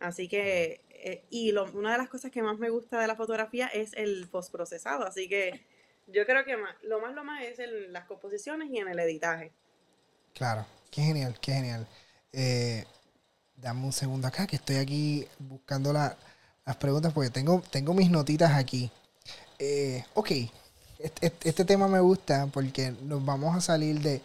Así 0.00 0.26
que, 0.26 0.80
eh, 0.90 1.24
y 1.30 1.52
lo, 1.52 1.64
una 1.72 1.92
de 1.92 1.98
las 1.98 2.08
cosas 2.08 2.32
que 2.32 2.42
más 2.42 2.58
me 2.58 2.68
gusta 2.68 3.00
de 3.00 3.06
la 3.06 3.14
fotografía 3.14 3.68
es 3.68 3.92
el 3.92 4.28
postprocesado. 4.28 5.06
Así 5.06 5.28
que 5.28 5.64
yo 6.08 6.26
creo 6.26 6.44
que 6.44 6.56
lo 6.82 7.00
más, 7.00 7.14
lo 7.14 7.22
más 7.22 7.44
es 7.44 7.60
en 7.60 7.92
las 7.92 8.06
composiciones 8.06 8.70
y 8.72 8.78
en 8.78 8.88
el 8.88 8.98
editaje. 8.98 9.52
Claro, 10.34 10.66
qué 10.90 11.02
genial, 11.02 11.38
qué 11.40 11.52
genial. 11.52 11.86
Eh, 12.32 12.84
dame 13.56 13.84
un 13.84 13.92
segundo 13.92 14.28
acá, 14.28 14.46
que 14.46 14.56
estoy 14.56 14.76
aquí 14.76 15.26
buscando 15.38 15.92
las 15.92 16.76
preguntas 16.78 17.12
porque 17.12 17.30
tengo, 17.30 17.62
tengo 17.70 17.94
mis 17.94 18.10
notitas 18.10 18.52
aquí. 18.52 18.90
Eh, 19.58 20.04
ok, 20.14 20.30
este, 20.98 21.64
tema 21.64 21.88
me 21.88 22.00
gusta 22.00 22.46
porque 22.52 22.94
nos 23.02 23.24
vamos 23.24 23.56
a 23.56 23.60
salir 23.60 24.00
de... 24.00 24.22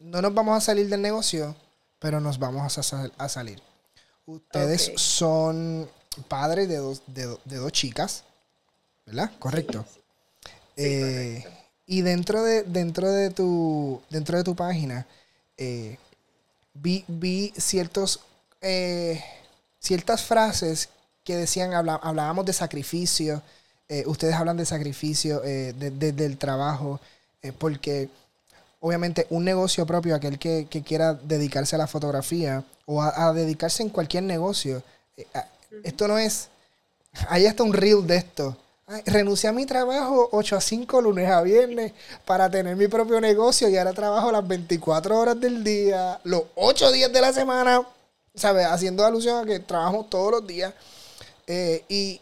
No 0.00 0.22
nos 0.22 0.32
vamos 0.32 0.56
a 0.56 0.60
salir 0.60 0.88
del 0.88 1.02
negocio, 1.02 1.56
pero 1.98 2.20
nos 2.20 2.38
vamos 2.38 2.78
a, 2.78 3.28
salir. 3.28 3.60
Ustedes 4.26 4.92
son 4.96 5.88
padres 6.28 6.68
de 6.68 6.76
dos, 6.76 7.02
de, 7.06 7.26
dos 7.44 7.72
chicas, 7.72 8.22
¿verdad? 9.06 9.32
Correcto. 9.40 9.84
Eh, 10.76 11.44
y 11.86 12.02
dentro 12.02 12.44
de, 12.44 12.62
dentro 12.62 13.10
de 13.10 13.30
tu, 13.30 14.00
dentro 14.08 14.38
de 14.38 14.44
tu 14.44 14.54
página, 14.54 15.04
eh, 15.56 15.98
vi, 16.80 17.52
ciertos, 17.56 18.20
eh, 18.60 19.22
ciertas 19.78 20.22
frases 20.22 20.88
que 21.24 21.36
decían, 21.36 21.72
hablábamos 21.74 22.46
de 22.46 22.52
sacrificio, 22.52 23.42
eh, 23.88 24.04
ustedes 24.06 24.34
hablan 24.34 24.56
de 24.56 24.66
sacrificio 24.66 25.40
desde 25.40 26.08
eh, 26.08 26.12
del 26.12 26.38
trabajo, 26.38 27.00
porque 27.58 28.08
obviamente 28.80 29.26
un 29.30 29.44
negocio 29.44 29.86
propio, 29.86 30.14
aquel 30.14 30.38
que, 30.38 30.66
quiera 30.84 31.14
dedicarse 31.14 31.76
a 31.76 31.78
la 31.78 31.86
fotografía 31.86 32.64
o 32.86 33.02
a, 33.02 33.32
dedicarse 33.32 33.82
en 33.82 33.90
cualquier 33.90 34.24
negocio, 34.24 34.82
esto 35.84 36.08
no 36.08 36.18
es, 36.18 36.48
hay 37.28 37.46
hasta 37.46 37.62
un 37.62 37.72
reel 37.72 38.06
de 38.06 38.16
esto. 38.16 38.56
Renuncié 39.04 39.50
a 39.50 39.52
mi 39.52 39.66
trabajo 39.66 40.28
8 40.32 40.56
a 40.56 40.60
5 40.60 41.00
lunes 41.02 41.28
a 41.30 41.42
viernes 41.42 41.92
para 42.24 42.50
tener 42.50 42.74
mi 42.74 42.88
propio 42.88 43.20
negocio 43.20 43.68
y 43.68 43.76
ahora 43.76 43.92
trabajo 43.92 44.32
las 44.32 44.46
24 44.46 45.18
horas 45.18 45.40
del 45.40 45.62
día, 45.62 46.18
los 46.24 46.44
8 46.54 46.92
días 46.92 47.12
de 47.12 47.20
la 47.20 47.32
semana, 47.32 47.86
¿sabes? 48.34 48.66
Haciendo 48.66 49.04
alusión 49.04 49.42
a 49.42 49.46
que 49.46 49.60
trabajamos 49.60 50.08
todos 50.08 50.32
los 50.32 50.46
días. 50.46 50.72
Eh, 51.46 51.84
y, 51.88 52.20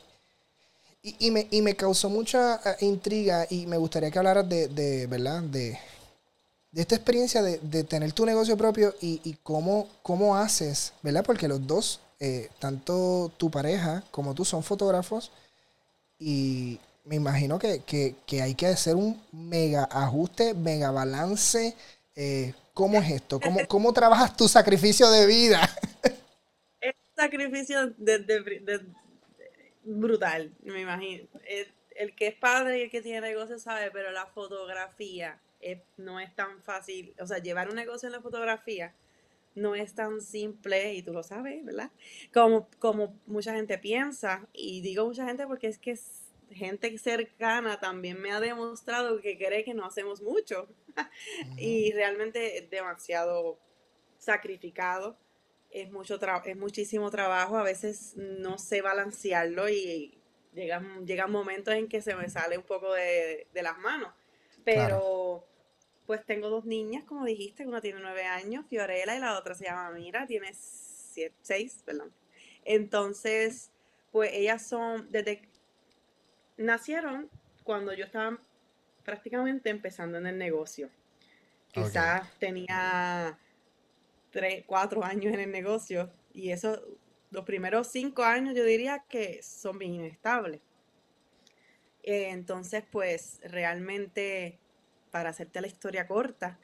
y, 1.03 1.31
me, 1.31 1.47
y, 1.51 1.63
me, 1.63 1.77
causó 1.77 2.09
mucha 2.09 2.57
eh, 2.65 2.77
intriga 2.81 3.47
y 3.49 3.67
me 3.67 3.77
gustaría 3.77 4.11
que 4.11 4.19
hablaras 4.19 4.49
de, 4.49 4.67
de 4.69 5.07
¿verdad? 5.07 5.43
De, 5.43 5.79
de, 6.73 6.81
esta 6.81 6.97
experiencia 6.97 7.43
de, 7.43 7.59
de, 7.59 7.85
tener 7.85 8.13
tu 8.13 8.27
negocio 8.27 8.57
propio 8.57 8.95
y, 9.01 9.21
y, 9.23 9.35
cómo, 9.43 9.89
cómo 10.03 10.37
haces, 10.37 10.93
¿verdad? 11.03 11.25
Porque 11.25 11.47
los 11.49 11.65
dos, 11.65 12.01
eh, 12.19 12.51
tanto 12.59 13.31
tu 13.37 13.51
pareja 13.51 14.03
como 14.11 14.35
tú 14.35 14.45
son 14.45 14.63
fotógrafos 14.65 15.31
y 16.19 16.79
me 17.05 17.17
imagino 17.17 17.59
que, 17.59 17.83
hay 18.43 18.55
que 18.55 18.67
hacer 18.67 18.97
un 18.97 19.23
mega 19.33 19.85
ajuste, 19.85 20.55
mega 20.55 20.91
balance. 20.91 21.75
Eh, 22.15 22.53
¿Cómo 22.75 23.01
es 23.01 23.11
esto? 23.11 23.41
¿Cómo, 23.41 23.61
¿Cómo 23.69 23.93
trabajas 23.93 24.37
tu 24.37 24.49
sacrificio 24.49 25.11
de 25.11 25.27
vida? 25.27 25.63
Es 26.81 26.95
un 26.95 27.25
sacrificio 27.25 27.95
de, 27.97 28.87
brutal, 29.85 30.53
me 30.63 30.81
imagino. 30.81 31.27
El, 31.97 32.15
que 32.15 32.29
es 32.29 32.35
padre 32.35 32.79
y 32.79 32.83
el 32.83 32.91
que 32.91 33.01
tiene 33.01 33.21
negocio 33.21 33.59
sabe, 33.59 33.91
pero 33.91 34.11
la 34.13 34.27
fotografía 34.27 35.39
no 35.97 36.21
es 36.21 36.35
tan 36.35 36.63
fácil. 36.63 37.15
O 37.21 37.27
sea, 37.27 37.39
llevar 37.39 37.69
un 37.69 37.77
negocio 37.77 38.09
en 38.09 38.13
la 38.13 38.21
fotografía 38.21 38.93
no 39.57 39.75
es 39.75 39.95
tan 39.95 40.21
simple, 40.21 40.95
y 40.95 41.03
tú 41.03 41.13
lo 41.13 41.23
sabes, 41.23 41.65
¿verdad? 41.65 41.91
Como, 42.33 42.69
como 42.79 43.19
mucha 43.27 43.55
gente 43.55 43.79
piensa, 43.79 44.47
y 44.53 44.83
digo 44.83 45.07
mucha 45.07 45.27
gente 45.27 45.47
porque 45.47 45.67
es 45.67 45.79
que 45.79 45.99
gente 46.51 46.97
cercana 46.99 47.81
también 47.81 48.21
me 48.21 48.31
ha 48.31 48.39
demostrado 48.39 49.21
que 49.21 49.37
cree 49.37 49.65
que 49.65 49.75
no 49.75 49.85
hacemos 49.85 50.23
mucho, 50.23 50.69
y 51.59 51.91
realmente 51.93 52.59
es 52.59 52.71
demasiado 52.71 53.59
sacrificado, 54.19 55.19
es, 55.71 55.91
mucho 55.91 56.19
es 56.45 56.57
muchísimo 56.57 57.11
trabajo, 57.11 57.57
a 57.57 57.63
veces 57.63 58.15
no 58.17 58.59
sé 58.59 58.83
balancearlo 58.83 59.69
y 59.69 60.19
llegan, 60.53 61.07
llegan 61.07 61.31
momentos 61.31 61.75
en 61.75 61.89
que 61.89 62.01
se 62.01 62.15
me 62.15 62.29
sale 62.29 62.57
un 62.57 62.65
poco 62.65 62.93
de, 62.93 63.47
las 63.55 63.79
manos, 63.79 64.13
pero 64.65 65.47
pues 66.07 66.25
tengo 66.25 66.49
dos 66.49 66.65
niñas, 66.65 67.05
como 67.05 67.25
dijiste, 67.25 67.67
una 67.67 67.81
tiene 67.81 68.01
nueve 68.01 68.25
años, 68.25 68.65
Fiorella, 68.69 69.17
y 69.17 69.21
la 69.21 69.39
otra 69.39 69.55
se 69.55 69.65
llama 69.65 69.91
Mira, 69.91 70.27
tiene 70.27 70.53
seis, 70.55 71.83
perdón. 71.85 72.13
Entonces, 72.65 73.71
pues 74.13 74.31
ellas 74.33 74.67
son, 74.67 75.11
desde, 75.11 75.43
nacieron 76.57 77.29
cuando 77.65 77.93
yo 77.93 78.05
estaba 78.05 78.39
prácticamente 79.05 79.71
empezando 79.71 80.19
en 80.19 80.27
el 80.27 80.39
negocio. 80.39 80.91
Quizás 81.73 82.31
tenía 82.39 83.39
tres, 84.31 84.65
cuatro 84.67 85.05
años 85.05 85.35
en 85.35 85.41
el 85.41 85.51
negocio 85.53 86.11
y 86.33 86.51
eso, 86.51 86.81
los 87.31 87.45
primeros 87.45 87.89
cinco 87.89 88.23
años 88.23 88.55
yo 88.55 88.65
diría 88.65 89.05
que 89.09 89.43
son 89.43 89.79
bien 89.79 89.95
inestables. 89.95 90.61
Eh, 92.03 92.31
entonces, 92.31 92.85
pues 92.91 93.41
realmente, 93.43 94.59
para 95.11 95.31
hacerte 95.31 95.61
la 95.61 95.67
historia 95.67 96.07
corta, 96.07 96.59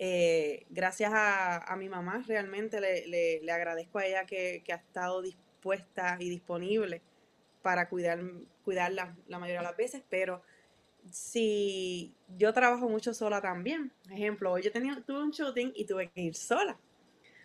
eh, 0.00 0.64
gracias 0.70 1.10
a, 1.12 1.74
mi 1.76 1.88
mamá, 1.88 2.22
realmente 2.26 2.80
le, 2.80 3.52
agradezco 3.52 3.98
a 3.98 4.06
ella 4.06 4.26
que, 4.26 4.62
ha 4.70 4.76
estado 4.76 5.22
dispuesta 5.22 6.16
y 6.20 6.30
disponible 6.30 7.02
para 7.62 7.88
cuidar, 7.88 8.20
cuidarla 8.64 9.16
la 9.26 9.38
mayoría 9.40 9.60
de 9.60 9.66
las 9.66 9.76
veces, 9.76 10.02
pero 10.08 10.42
si 11.10 12.14
yo 12.36 12.52
trabajo 12.52 12.88
mucho 12.88 13.12
sola 13.12 13.40
también, 13.40 13.92
ejemplo, 14.10 14.52
hoy 14.52 14.62
yo 14.62 14.70
tenía, 14.70 15.02
tuve 15.04 15.22
un 15.22 15.32
shooting 15.32 15.72
y 15.74 15.84
tuve 15.84 16.10
que 16.10 16.20
ir 16.20 16.36
sola, 16.36 16.78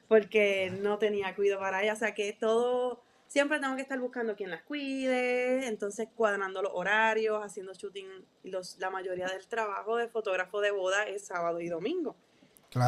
porque 0.07 0.71
no 0.79 0.99
tenía 0.99 1.35
cuidado 1.35 1.61
para 1.61 1.81
ella, 1.81 1.93
o 1.93 1.97
sea 1.97 2.13
que 2.13 2.33
todo 2.33 3.02
siempre 3.33 3.59
tengo 3.59 3.75
que 3.75 3.81
estar 3.81 3.99
buscando 3.99 4.35
quien 4.35 4.51
las 4.51 4.61
cuide, 4.61 5.65
entonces 5.65 6.07
cuadrando 6.15 6.61
los 6.61 6.71
horarios, 6.75 7.43
haciendo 7.43 7.73
shooting. 7.73 8.07
Los, 8.43 8.77
la 8.77 8.91
mayoría 8.91 9.25
del 9.25 9.47
trabajo 9.47 9.97
de 9.97 10.07
fotógrafo 10.07 10.61
de 10.61 10.69
boda 10.69 11.07
es 11.07 11.25
sábado 11.25 11.59
y 11.59 11.67
domingo. 11.67 12.15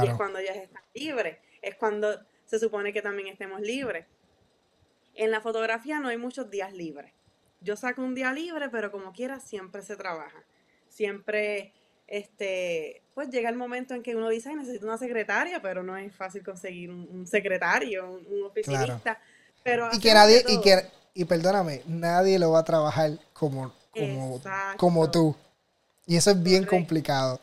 Y 0.04 0.08
es 0.08 0.14
cuando 0.14 0.38
ellas 0.38 0.58
están 0.58 0.84
libres, 0.94 1.40
es 1.64 1.74
cuando 1.76 2.20
se 2.46 2.60
supone 2.60 2.94
que 2.94 3.02
también 3.02 3.28
estemos 3.28 3.60
libres. 3.60 4.06
En 5.16 5.32
la 5.32 5.42
fotografía 5.42 6.00
no 6.00 6.10
hay 6.10 6.18
muchos 6.18 6.52
días 6.52 6.74
libres. 6.74 7.12
Yo 7.62 7.76
saco 7.76 8.04
un 8.04 8.14
día 8.14 8.32
libre, 8.32 8.70
pero 8.70 8.92
como 8.92 9.14
quiera 9.14 9.40
siempre 9.40 9.82
se 9.82 9.96
trabaja. 9.96 10.44
Siempre, 10.90 11.74
este, 12.06 13.02
pues 13.16 13.32
llega 13.32 13.50
el 13.50 13.56
momento 13.56 13.96
en 13.96 14.04
que 14.04 14.16
uno 14.16 14.30
dice, 14.30 14.56
necesito 14.56 14.86
una 14.86 15.00
secretaria, 15.00 15.60
pero 15.60 15.82
no 15.82 15.98
es 15.98 16.16
fácil 16.16 16.44
conseguir 16.44 16.92
un, 16.92 17.26
secretario, 17.26 18.12
un, 18.12 18.44
oficinista 18.44 19.20
y 19.94 20.00
que 20.00 20.14
nadie, 20.14 20.44
y 20.48 20.62
que, 20.62 20.86
y 21.14 21.26
perdóname, 21.26 21.82
nadie 21.88 22.38
lo 22.38 22.52
va 22.52 22.60
a 22.60 22.64
trabajar 22.64 23.12
como, 23.34 23.74
como, 23.92 24.42
como 24.78 25.12
tú. 25.12 25.36
Y 26.06 26.18
eso 26.18 26.32
es 26.32 26.44
bien 26.44 26.66
complicado. 26.66 27.40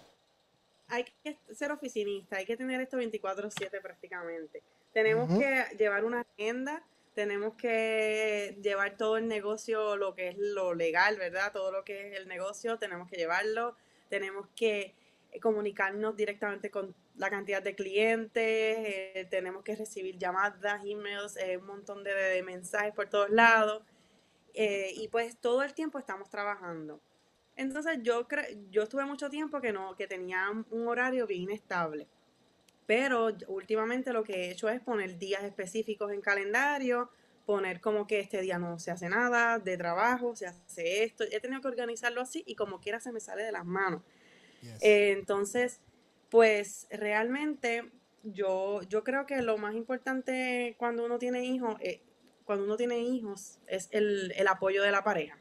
Hay 0.88 1.04
que 1.24 1.36
ser 1.54 1.72
oficinista, 1.72 2.36
hay 2.36 2.44
que 2.44 2.56
tener 2.56 2.80
esto 2.80 2.98
24/7 2.98 3.80
prácticamente. 3.80 4.62
Tenemos 4.92 5.38
que 5.38 5.76
llevar 5.76 6.04
una 6.04 6.20
agenda, 6.20 6.82
tenemos 7.14 7.54
que 7.54 8.58
llevar 8.62 8.96
todo 8.96 9.16
el 9.16 9.26
negocio, 9.26 9.96
lo 9.96 10.14
que 10.14 10.28
es 10.28 10.38
lo 10.38 10.74
legal, 10.74 11.16
¿verdad? 11.16 11.50
Todo 11.52 11.72
lo 11.72 11.82
que 11.82 12.08
es 12.08 12.16
el 12.18 12.28
negocio, 12.28 12.78
tenemos 12.78 13.08
que 13.08 13.16
llevarlo, 13.16 13.74
tenemos 14.10 14.46
que 14.54 14.94
comunicarnos 15.40 16.14
directamente 16.14 16.70
con 16.70 16.94
la 17.16 17.30
cantidad 17.30 17.62
de 17.62 17.74
clientes, 17.74 18.42
eh, 18.42 19.26
tenemos 19.30 19.62
que 19.62 19.76
recibir 19.76 20.18
llamadas, 20.18 20.82
emails, 20.84 21.36
eh, 21.36 21.58
un 21.58 21.66
montón 21.66 22.02
de, 22.04 22.42
mensajes 22.42 22.94
por 22.94 23.08
todos 23.08 23.30
lados. 23.30 23.82
Eh, 24.54 24.92
y 24.96 25.08
pues 25.08 25.36
todo 25.38 25.62
el 25.62 25.74
tiempo 25.74 25.98
estamos 25.98 26.28
trabajando. 26.30 27.00
Entonces 27.56 27.98
yo 28.02 28.26
yo 28.70 28.82
estuve 28.82 29.04
mucho 29.04 29.30
tiempo 29.30 29.60
que 29.60 29.72
no, 29.72 29.94
que 29.96 30.06
tenía 30.06 30.50
un 30.70 30.88
horario 30.88 31.26
bien 31.26 31.50
estable. 31.50 32.06
Pero 32.86 33.28
últimamente 33.46 34.12
lo 34.12 34.24
que 34.24 34.34
he 34.34 34.50
hecho 34.50 34.68
es 34.68 34.80
poner 34.80 35.18
días 35.18 35.44
específicos 35.44 36.12
en 36.12 36.20
calendario, 36.20 37.10
poner 37.46 37.80
como 37.80 38.06
que 38.06 38.20
este 38.20 38.40
día 38.40 38.58
no 38.58 38.78
se 38.78 38.90
hace 38.90 39.08
nada 39.08 39.58
de 39.58 39.76
trabajo, 39.76 40.34
se 40.34 40.46
hace 40.46 41.04
esto. 41.04 41.24
He 41.30 41.40
tenido 41.40 41.60
que 41.60 41.68
organizarlo 41.68 42.20
así 42.20 42.42
y 42.46 42.54
como 42.54 42.80
quiera 42.80 43.00
se 43.00 43.12
me 43.12 43.20
sale 43.20 43.44
de 43.44 43.52
las 43.52 43.64
manos. 43.64 44.02
entonces, 44.80 45.80
pues 46.32 46.86
realmente 46.90 47.92
yo, 48.22 48.80
yo 48.88 49.04
creo 49.04 49.26
que 49.26 49.42
lo 49.42 49.58
más 49.58 49.74
importante 49.74 50.74
cuando 50.78 51.04
uno 51.04 51.18
tiene 51.18 51.44
hijos, 51.44 51.76
eh, 51.80 52.00
cuando 52.46 52.64
uno 52.64 52.78
tiene 52.78 53.00
hijos, 53.00 53.58
es 53.66 53.90
el, 53.92 54.32
apoyo 54.48 54.82
de 54.82 54.90
la 54.90 55.04
pareja. 55.04 55.36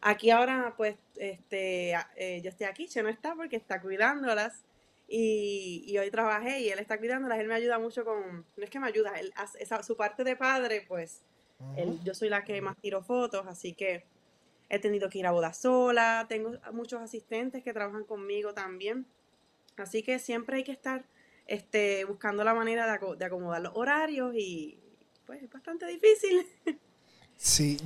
Aquí 0.00 0.30
ahora, 0.30 0.72
pues, 0.78 0.96
este, 1.16 1.92
eh, 2.16 2.40
yo 2.42 2.48
estoy 2.48 2.64
aquí, 2.64 2.88
yo 2.88 3.02
no 3.02 3.10
está 3.10 3.34
porque 3.34 3.56
está 3.56 3.82
cuidándolas. 3.82 4.64
Y, 5.06 5.94
hoy 5.98 6.10
trabajé 6.10 6.60
y 6.60 6.70
él 6.70 6.78
está 6.78 6.96
cuidándolas, 6.96 7.38
él 7.38 7.48
me 7.48 7.54
ayuda 7.54 7.78
mucho 7.78 8.02
con, 8.06 8.46
no 8.56 8.64
es 8.64 8.70
que 8.70 8.80
me 8.80 8.86
ayuda, 8.86 9.12
él, 9.20 9.34
esa, 9.60 9.82
su 9.82 9.98
parte 9.98 10.24
de 10.24 10.34
padre, 10.34 10.86
pues, 10.88 11.24
yo 12.04 12.14
soy 12.14 12.30
la 12.30 12.42
que 12.42 12.62
más 12.62 12.76
tiro 12.78 13.02
fotos, 13.02 13.46
así 13.46 13.74
que 13.74 14.06
he 14.70 14.78
tenido 14.78 15.10
que 15.10 15.18
ir 15.18 15.26
a 15.26 15.30
boda 15.32 15.52
sola, 15.52 16.24
tengo 16.26 16.52
muchos 16.72 17.02
asistentes 17.02 17.62
que 17.62 17.74
trabajan 17.74 18.04
conmigo 18.04 18.54
también, 18.54 19.06
Así 19.76 20.02
que 20.02 20.18
siempre 20.18 20.58
hay 20.58 20.64
que 20.64 20.72
estar 20.72 21.04
este, 21.46 22.04
buscando 22.04 22.44
la 22.44 22.54
manera 22.54 22.86
de, 22.86 23.24
acomodar 23.24 23.60
los 23.60 23.72
horarios 23.74 24.34
y 24.34 24.78
pues 25.26 25.42
es 25.42 25.50
bastante 25.50 25.86
difícil. 25.86 26.46
Sí, 27.38 27.78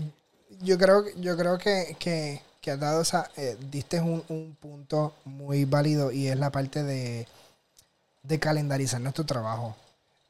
yo 0.63 0.79
creo, 0.79 1.03
yo 1.17 1.37
creo 1.37 1.59
que, 1.59 1.97
que, 1.99 2.41
que 2.61 2.71
has 2.71 2.79
dado 2.79 3.03
esa, 3.03 3.29
eh, 3.37 3.57
diste 3.69 4.01
un, 4.01 4.57
punto 4.61 5.13
muy 5.25 5.65
válido 5.65 6.13
y 6.13 6.29
es 6.29 6.39
la 6.39 6.53
parte 6.53 6.85
de, 6.85 7.27
de 8.23 8.39
calendarizar 8.39 9.01
nuestro 9.01 9.27
trabajo. 9.27 9.77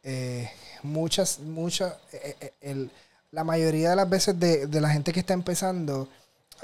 Eh, 0.03 0.51
muchas, 0.83 1.39
muchas, 1.41 1.97
eh, 2.15 2.89
la 3.31 3.45
mayoría 3.45 3.91
de 3.91 3.97
las 3.97 4.09
veces 4.09 4.41
de, 4.41 4.67
de 4.67 4.81
la 4.81 4.89
gente 4.89 5.13
que 5.13 5.21
está 5.21 5.35
empezando, 5.35 6.09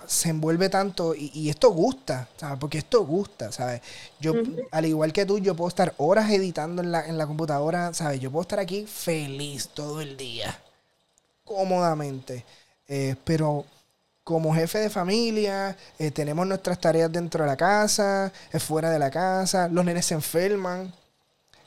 se 0.06 0.30
envuelve 0.30 0.68
tanto 0.68 1.14
y, 1.14 1.48
esto 1.48 1.70
gusta, 1.70 2.28
¿sabes? 2.36 2.58
Porque 2.58 2.78
esto 2.78 3.04
gusta, 3.04 3.50
¿sabes? 3.52 3.80
Yo, 4.20 4.34
al 4.70 4.86
igual 4.86 5.12
que 5.12 5.26
tú, 5.26 5.38
yo 5.38 5.54
puedo 5.54 5.68
estar 5.68 5.94
horas 5.98 6.30
editando 6.30 6.82
en 6.82 6.92
la, 6.92 7.06
en 7.06 7.18
la 7.18 7.26
computadora, 7.26 7.92
¿sabes? 7.94 8.20
Yo 8.20 8.30
puedo 8.30 8.42
estar 8.42 8.58
aquí 8.58 8.86
feliz 8.86 9.68
todo 9.68 10.00
el 10.00 10.16
día, 10.16 10.58
cómodamente. 11.44 12.44
Eh, 12.88 13.16
pero 13.24 13.64
como 14.22 14.54
jefe 14.54 14.78
de 14.78 14.90
familia, 14.90 15.76
eh, 15.98 16.10
tenemos 16.10 16.46
nuestras 16.46 16.80
tareas 16.80 17.10
dentro 17.10 17.44
de 17.44 17.50
la 17.50 17.56
casa, 17.56 18.32
eh, 18.52 18.58
fuera 18.58 18.90
de 18.90 18.98
la 18.98 19.10
casa, 19.10 19.68
los 19.68 19.84
nenes 19.84 20.06
se 20.06 20.14
enferman. 20.14 20.92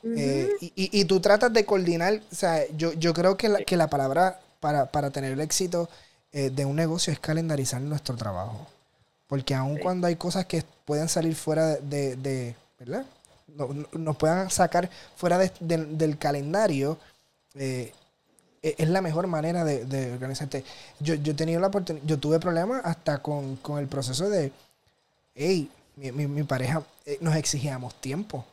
y, 0.01 1.05
tú 1.05 1.19
tratas 1.19 1.51
de 1.51 1.65
coordinar, 1.65 2.21
o 2.31 2.35
sea, 2.35 2.65
yo, 2.77 2.93
yo 2.93 3.13
creo 3.13 3.35
que 3.35 3.49
la, 3.49 3.59
que 3.63 3.75
la 3.75 3.89
palabra 3.89 4.39
para, 4.61 4.85
para 4.85 5.09
tener 5.09 5.33
el 5.33 5.41
éxito 5.41 5.89
eh, 6.31 6.49
de 6.49 6.65
un 6.65 6.75
negocio 6.75 7.11
es 7.11 7.19
calendarizar 7.19 7.81
nuestro 7.81 8.15
trabajo. 8.15 8.67
Porque 9.27 9.53
aun 9.53 9.77
cuando 9.77 10.07
hay 10.07 10.15
cosas 10.15 10.45
que 10.45 10.63
pueden 10.85 11.07
salir 11.09 11.35
fuera 11.35 11.75
de, 11.75 12.55
¿verdad? 12.79 13.05
nos 13.93 14.15
puedan 14.15 14.49
sacar 14.49 14.89
fuera 15.15 15.37
del 15.59 16.17
calendario, 16.17 16.97
eh, 17.55 17.93
e, 18.61 18.75
es 18.77 18.89
la 18.89 19.01
mejor 19.01 19.27
manera 19.27 19.63
de, 19.63 20.11
organizarte. 20.13 20.63
Yo, 20.99 21.15
yo 21.15 21.33
he 21.33 21.35
tenido 21.35 21.59
la 21.59 21.67
oportunidad, 21.67 22.05
yo 22.05 22.19
tuve 22.19 22.39
problemas 22.39 22.81
hasta 22.85 23.19
con, 23.19 23.59
el 23.77 23.87
proceso 23.87 24.29
de, 24.29 24.51
hey, 25.35 25.69
mi, 25.95 26.43
pareja, 26.43 26.83
eh, 27.05 27.17
nos 27.21 27.35
exigíamos 27.35 27.99
tiempo. 28.01 28.45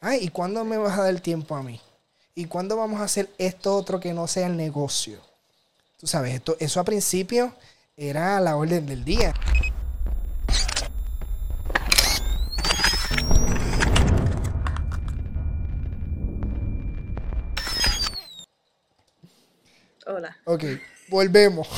Ay, 0.00 0.20
¿y 0.22 0.28
cuándo 0.28 0.64
me 0.64 0.78
vas 0.78 0.98
a 0.98 1.04
dar 1.04 1.20
tiempo 1.20 1.54
a 1.56 1.62
mí? 1.62 1.80
¿Y 2.34 2.46
cuándo 2.46 2.76
vamos 2.76 3.00
a 3.00 3.04
hacer 3.04 3.28
esto 3.38 3.76
otro 3.76 4.00
que 4.00 4.12
no 4.14 4.26
sea 4.26 4.46
el 4.46 4.56
negocio? 4.56 5.18
Tú 6.00 6.06
sabes, 6.06 6.32
esto, 6.34 6.56
eso 6.58 6.80
a 6.80 6.84
principio 6.84 7.52
era 7.94 8.40
la 8.40 8.56
orden 8.56 8.86
del 8.86 9.04
día. 9.04 9.34
Hola. 20.06 20.38
Ok, 20.46 20.64
volvemos. 21.10 21.68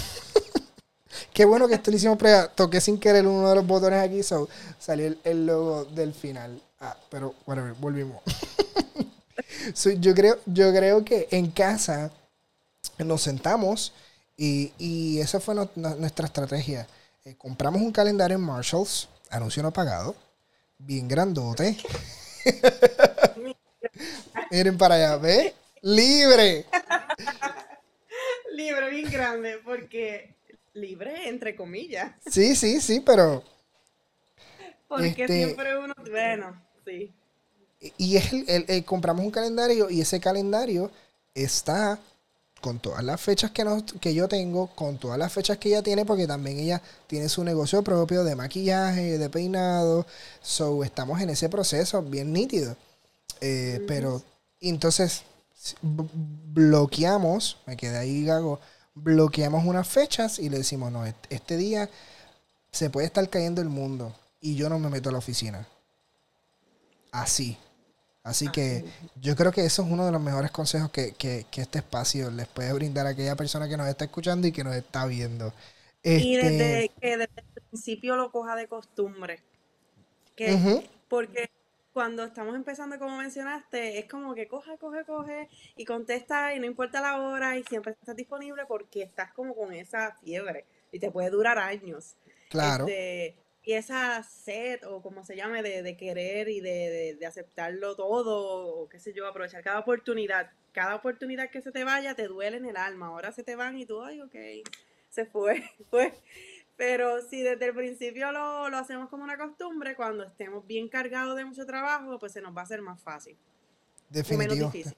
Qué 1.35 1.44
bueno 1.44 1.66
que 1.66 1.74
esto 1.74 1.90
lo 1.90 1.96
hicimos 1.96 2.16
prueba. 2.16 2.46
Toqué 2.46 2.80
sin 2.80 3.00
querer 3.00 3.26
uno 3.26 3.48
de 3.48 3.56
los 3.56 3.66
botones 3.66 3.98
aquí, 4.00 4.22
so, 4.22 4.48
salió 4.78 5.16
el, 5.24 5.46
logo 5.46 5.85
del 5.87 6.14
final. 6.14 6.62
Ah, 6.78 6.96
pero 7.11 7.35
bueno, 7.44 7.74
volvimos. 7.80 8.22
yo, 9.98 10.14
creo, 10.14 10.38
yo 10.46 10.72
creo 10.72 11.04
que 11.04 11.26
en 11.32 11.50
casa 11.50 12.12
nos 12.98 13.22
sentamos 13.22 13.92
y, 14.36 15.18
esa 15.20 15.40
fue 15.40 15.54
nuestra 15.54 16.26
estrategia. 16.26 16.86
Eh, 17.24 17.34
compramos 17.38 17.80
un 17.80 17.92
calendario 17.92 18.36
en 18.36 18.42
Marshalls, 18.42 19.08
anuncio 19.30 19.62
no 19.62 19.72
pagado, 19.72 20.16
bien 20.78 21.06
grandote. 21.06 21.76
Miren 24.50 24.76
para 24.76 24.96
allá, 24.96 25.16
¿ve? 25.16 25.54
Libre. 25.82 26.66
libre, 28.52 28.90
bien 28.90 29.10
grande, 29.10 29.58
porque 29.64 30.34
libre 30.74 31.28
entre 31.28 31.54
comillas. 31.56 32.12
Sí, 32.30 32.56
sí, 32.56 32.80
sí, 32.80 33.00
pero... 33.00 33.42
Porque 34.88 35.08
este 35.08 35.44
siempre 35.44 35.78
uno, 35.78 35.94
bueno, 36.10 36.62
sí. 36.84 37.12
Y 37.96 38.16
es 38.16 38.32
el, 38.32 38.84
compramos 38.84 39.24
un 39.24 39.30
calendario 39.30 39.90
y 39.90 40.00
ese 40.02 40.20
calendario 40.20 40.90
está 41.34 41.98
con 42.62 42.79
todas 42.79 43.05
las 43.05 43.20
fechas 43.20 43.51
que, 43.51 43.66
que 44.01 44.14
yo 44.14 44.29
tengo, 44.29 44.68
con 44.68 44.96
todas 44.96 45.18
las 45.18 45.31
fechas 45.31 45.59
que 45.59 45.68
ella 45.68 45.83
tiene, 45.83 46.07
porque 46.07 46.27
también 46.27 46.59
ella 46.59 46.81
tiene 47.07 47.29
su 47.29 47.44
negocio 47.44 47.83
propio 47.83 48.25
de 48.25 48.37
maquillaje, 48.37 49.18
de 49.18 49.29
peinado. 49.29 50.07
So, 50.40 50.83
estamos 50.85 51.20
en 51.20 51.29
ese 51.29 51.51
proceso 51.51 52.01
bien 52.03 52.33
nítido. 52.33 52.77
Eh, 53.40 53.85
pero, 53.87 54.22
entonces, 54.61 55.25
bloqueamos, 55.83 57.59
me 57.66 57.77
quedé 57.77 57.98
ahí 57.98 58.25
gago, 58.25 58.61
bloqueamos 58.94 59.64
unas 59.66 59.88
fechas 59.88 60.38
y 60.38 60.48
le 60.48 60.59
decimos, 60.59 60.92
no, 60.92 61.05
este 61.29 61.57
día 61.57 61.90
se 62.70 62.88
puede 62.88 63.09
estar 63.09 63.29
cayendo 63.29 63.61
el 63.61 63.68
mundo 63.68 64.14
y 64.40 64.55
yo 64.55 64.68
no 64.68 64.79
me 64.79 64.88
meto 64.88 65.09
a 65.09 65.12
la 65.12 65.18
oficina. 65.18 65.66
Así. 67.11 67.59
Así 68.24 68.48
que 68.48 68.85
yo 69.20 69.35
creo 69.35 69.50
que 69.50 69.64
eso 69.64 69.82
es 69.82 69.90
uno 69.90 70.06
de 70.06 70.12
los 70.12 70.20
mejores 70.20 70.52
consejos 70.52 70.90
que, 70.90 71.14
este 71.52 71.78
espacio 71.78 72.30
les 72.30 72.46
puede 72.46 72.72
brindar 72.72 73.06
a 73.06 73.11
aquella 73.11 73.35
persona 73.35 73.68
que 73.68 73.76
nos 73.76 73.88
está 73.88 74.04
escuchando 74.04 74.46
y 74.46 74.52
que 74.52 74.62
nos 74.62 74.76
está 74.76 75.06
viendo. 75.06 75.52
Y 76.04 76.37
este 76.37 76.50
desde 76.50 76.88
que 77.00 77.16
desde 77.16 77.42
el 77.56 77.62
principio 77.70 78.16
lo 78.16 78.30
coja 78.30 78.54
de 78.54 78.68
costumbre. 78.68 79.40
Que, 80.37 80.88
Porque 81.08 81.50
cuando 81.92 82.24
estamos 82.24 82.54
empezando, 82.54 82.98
como 82.98 83.18
mencionaste, 83.18 83.98
es 83.98 84.08
como 84.08 84.35
que 84.35 84.46
coge, 84.46 84.78
coge, 84.78 85.04
coge 85.04 85.48
y 85.76 85.85
contesta 85.85 86.54
y 86.54 86.61
no 86.61 86.66
importa 86.66 87.00
la 87.00 87.20
hora 87.20 87.58
y 87.58 87.64
siempre 87.64 87.92
estás 87.92 88.16
disponible 88.16 88.64
porque 88.66 89.02
estás 89.02 89.32
como 89.32 89.54
con 89.54 89.72
esa 89.72 90.16
fiebre 90.24 90.64
y 90.90 90.98
te 90.98 91.11
puede 91.11 91.30
durar 91.30 91.58
años. 91.58 92.14
Claro. 92.48 92.87
Este, 92.87 93.35
y 93.64 93.75
esa 93.75 94.22
sed, 94.25 94.81
o 94.88 95.03
como 95.03 95.25
se 95.25 95.37
llame, 95.37 95.62
de, 95.62 95.96
querer 95.96 96.48
y 96.48 96.61
de, 96.61 97.18
aceptarlo 97.27 97.94
todo, 97.94 98.66
o 98.66 98.88
qué 98.88 98.98
sé 98.98 99.12
yo, 99.12 99.27
aprovechar 99.27 99.62
cada 99.62 99.79
oportunidad. 99.79 100.51
Cada 100.72 100.96
oportunidad 100.96 101.51
que 101.51 101.62
se 101.62 101.70
te 101.70 101.85
vaya 101.85 102.14
te 102.14 102.27
duele 102.27 102.57
en 102.57 102.64
el 102.64 102.77
alma. 102.77 103.09
Ahora 103.09 103.31
se 103.31 103.42
te 103.42 103.55
van 103.55 103.77
y 103.77 103.87
tú, 103.87 104.03
ay, 104.03 104.20
ok, 104.20 104.35
se 105.11 105.27
fue, 105.27 105.62
fue. 105.90 106.12
Pero 106.77 107.22
si 107.29 107.42
desde 107.42 107.66
el 107.66 107.75
principio 107.75 108.33
lo, 108.33 108.66
hacemos 108.77 109.09
como 109.09 109.22
una 109.22 109.37
costumbre, 109.37 109.94
cuando 109.94 110.25
estemos 110.25 110.66
bien 110.66 110.88
cargados 110.88 111.37
de 111.37 111.44
mucho 111.44 111.64
trabajo, 111.64 112.18
pues 112.18 112.33
se 112.33 112.40
nos 112.40 112.57
va 112.57 112.62
a 112.62 112.64
hacer 112.64 112.81
más 112.81 113.01
fácil. 113.01 113.37
Definitivo. 114.09 114.55
Menos 114.55 114.72
difícil. 114.72 114.96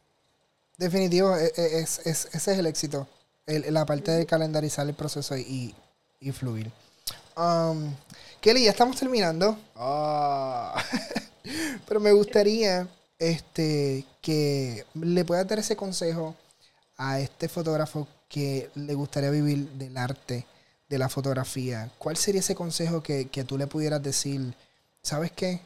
Definitivo, 0.78 1.36
e, 1.36 1.52
e, 1.56 1.80
es, 1.80 1.98
ese 2.06 2.28
es 2.34 2.48
el 2.48 2.66
éxito. 2.66 3.06
la 3.46 3.84
parte 3.84 4.12
de 4.12 4.26
calendarizar 4.26 4.88
el 4.88 4.94
proceso 4.94 5.36
y, 5.36 5.74
y 6.20 6.32
fluir. 6.32 6.70
Um, 7.36 7.92
Kelly, 8.44 8.64
ya 8.64 8.72
estamos 8.72 8.98
terminando. 8.98 9.58
Ah. 9.74 10.84
Pero 11.88 11.98
me 11.98 12.12
gustaría 12.12 12.86
este, 13.18 14.04
que 14.20 14.84
le 14.92 15.24
puedas 15.24 15.48
dar 15.48 15.60
ese 15.60 15.76
consejo 15.76 16.36
a 16.98 17.20
este 17.20 17.48
fotógrafo 17.48 18.06
que 18.28 18.68
le 18.74 18.92
gustaría 18.92 19.30
vivir 19.30 19.66
del 19.70 19.96
arte, 19.96 20.44
de 20.90 20.98
la 20.98 21.08
fotografía. 21.08 21.90
¿Cuál 21.96 22.18
sería 22.18 22.40
ese 22.40 22.54
consejo 22.54 23.02
que, 23.02 23.24
tú 23.48 23.56
le 23.56 23.66
pudieras 23.66 24.02
decir? 24.02 24.52
¿Sabes 25.00 25.32
qué? 25.32 25.60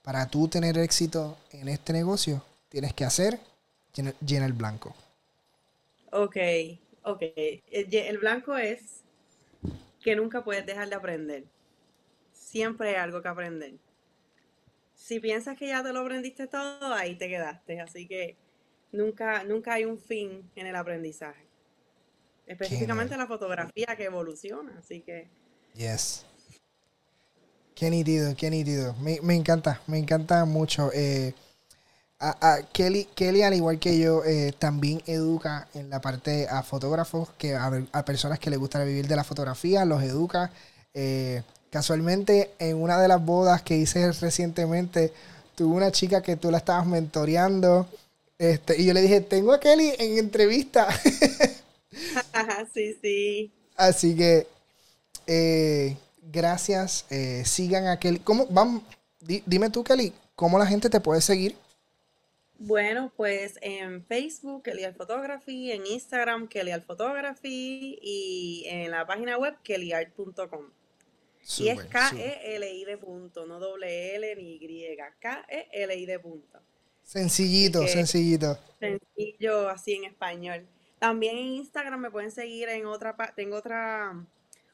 Para 0.00 0.26
tú 0.28 0.48
tener 0.48 0.78
éxito 0.78 1.36
en 1.52 1.68
este 1.68 1.92
negocio, 1.92 2.42
tienes 2.70 2.94
que 2.94 3.04
hacer 3.04 3.38
llena, 4.24 4.46
el 4.46 4.54
blanco. 4.54 4.96
Ok, 6.12 6.38
ok. 7.02 7.22
el 7.70 8.16
blanco 8.16 8.56
es 8.56 9.02
que 10.02 10.16
nunca 10.16 10.42
puedes 10.42 10.64
dejar 10.64 10.88
de 10.88 10.94
aprender 10.94 11.57
siempre 12.58 12.88
hay 12.88 12.96
algo 12.96 13.22
que 13.22 13.28
aprender. 13.28 13.74
Si 14.92 15.20
piensas 15.20 15.56
que 15.56 15.68
ya 15.68 15.80
te 15.84 15.92
lo 15.92 16.00
aprendiste 16.00 16.48
todo, 16.48 16.92
ahí 16.92 17.14
te 17.14 17.28
quedaste. 17.28 17.80
Así 17.80 18.08
que 18.08 18.36
nunca, 18.90 19.44
nunca 19.44 19.74
hay 19.74 19.84
un 19.84 19.96
fin 19.96 20.50
en 20.56 20.66
el 20.66 20.74
aprendizaje. 20.74 21.46
Específicamente 22.46 23.16
la 23.16 23.28
fotografía 23.28 23.94
que 23.96 24.04
evoluciona, 24.04 24.76
así 24.76 25.02
que... 25.02 25.28
Yes. 25.74 26.26
Qué 27.76 27.90
nítido, 27.90 28.34
qué 28.36 28.50
nítido. 28.50 28.94
Me, 28.94 29.36
encanta, 29.36 29.80
me 29.86 29.98
encanta 29.98 30.44
mucho. 30.44 30.90
Eh, 30.92 31.34
a, 32.18 32.58
Kelly, 32.72 33.04
Kelly, 33.14 33.42
al 33.42 33.54
igual 33.54 33.78
que 33.78 34.00
yo, 34.00 34.24
eh, 34.24 34.52
también 34.58 35.00
educa 35.06 35.68
en 35.74 35.90
la 35.90 36.00
parte 36.00 36.48
a 36.48 36.64
fotógrafos, 36.64 37.30
que 37.38 37.54
a, 37.54 37.70
a, 37.92 38.04
personas 38.04 38.40
que 38.40 38.50
les 38.50 38.58
gusta 38.58 38.82
vivir 38.82 39.06
de 39.06 39.14
la 39.14 39.22
fotografía, 39.22 39.84
los 39.84 40.02
educa. 40.02 40.50
Eh, 40.92 41.44
Casualmente, 41.70 42.50
en 42.58 42.80
una 42.80 43.00
de 43.00 43.08
las 43.08 43.24
bodas 43.24 43.62
que 43.62 43.76
hice 43.76 44.10
recientemente, 44.12 45.12
tuve 45.54 45.76
una 45.76 45.92
chica 45.92 46.22
que 46.22 46.36
tú 46.36 46.50
la 46.50 46.58
estabas 46.58 46.86
mentoreando. 46.86 47.86
Este, 48.38 48.80
y 48.80 48.86
yo 48.86 48.94
le 48.94 49.02
dije, 49.02 49.20
tengo 49.20 49.52
a 49.52 49.60
Kelly 49.60 49.92
en 49.98 50.18
entrevista. 50.18 50.88
sí, 52.72 52.96
sí. 53.02 53.52
Así 53.76 54.16
que, 54.16 54.46
eh, 55.26 55.96
gracias. 56.32 57.04
Eh, 57.10 57.42
sigan 57.44 57.86
a 57.86 57.98
Kelly. 57.98 58.18
¿Cómo, 58.20 58.46
vamos, 58.50 58.82
dime 59.20 59.70
tú, 59.70 59.84
Kelly, 59.84 60.12
¿cómo 60.34 60.58
la 60.58 60.66
gente 60.66 60.88
te 60.88 61.00
puede 61.00 61.20
seguir? 61.20 61.54
Bueno, 62.60 63.12
pues 63.16 63.58
en 63.62 64.04
Facebook, 64.06 64.64
Kelly 64.64 64.84
Al 64.84 64.94
Photography, 64.94 65.70
en 65.70 65.86
Instagram, 65.86 66.48
Kelly 66.48 66.72
Al 66.72 66.82
Photography 66.82 67.98
y 68.02 68.64
en 68.66 68.90
la 68.90 69.06
página 69.06 69.38
web, 69.38 69.54
kellyart.com 69.62 70.64
y 71.56 71.68
es 71.68 71.84
K-E-L-I 71.84 72.84
de 72.84 72.98
punto, 72.98 73.46
no 73.46 73.58
doble 73.58 74.14
L 74.16 74.36
ni 74.36 74.56
Y. 74.56 74.96
K-E-L-I 75.18 76.06
de 76.06 76.18
punto. 76.18 76.60
Sencillito, 77.02 77.86
sencillito. 77.86 78.58
Sencillo, 78.78 79.68
así 79.70 79.94
en 79.94 80.04
español. 80.04 80.66
También 80.98 81.38
en 81.38 81.44
Instagram 81.44 82.00
me 82.00 82.10
pueden 82.10 82.30
seguir 82.30 82.68
en 82.68 82.84
otra 82.86 83.16
tengo 83.34 83.56
otra 83.56 84.14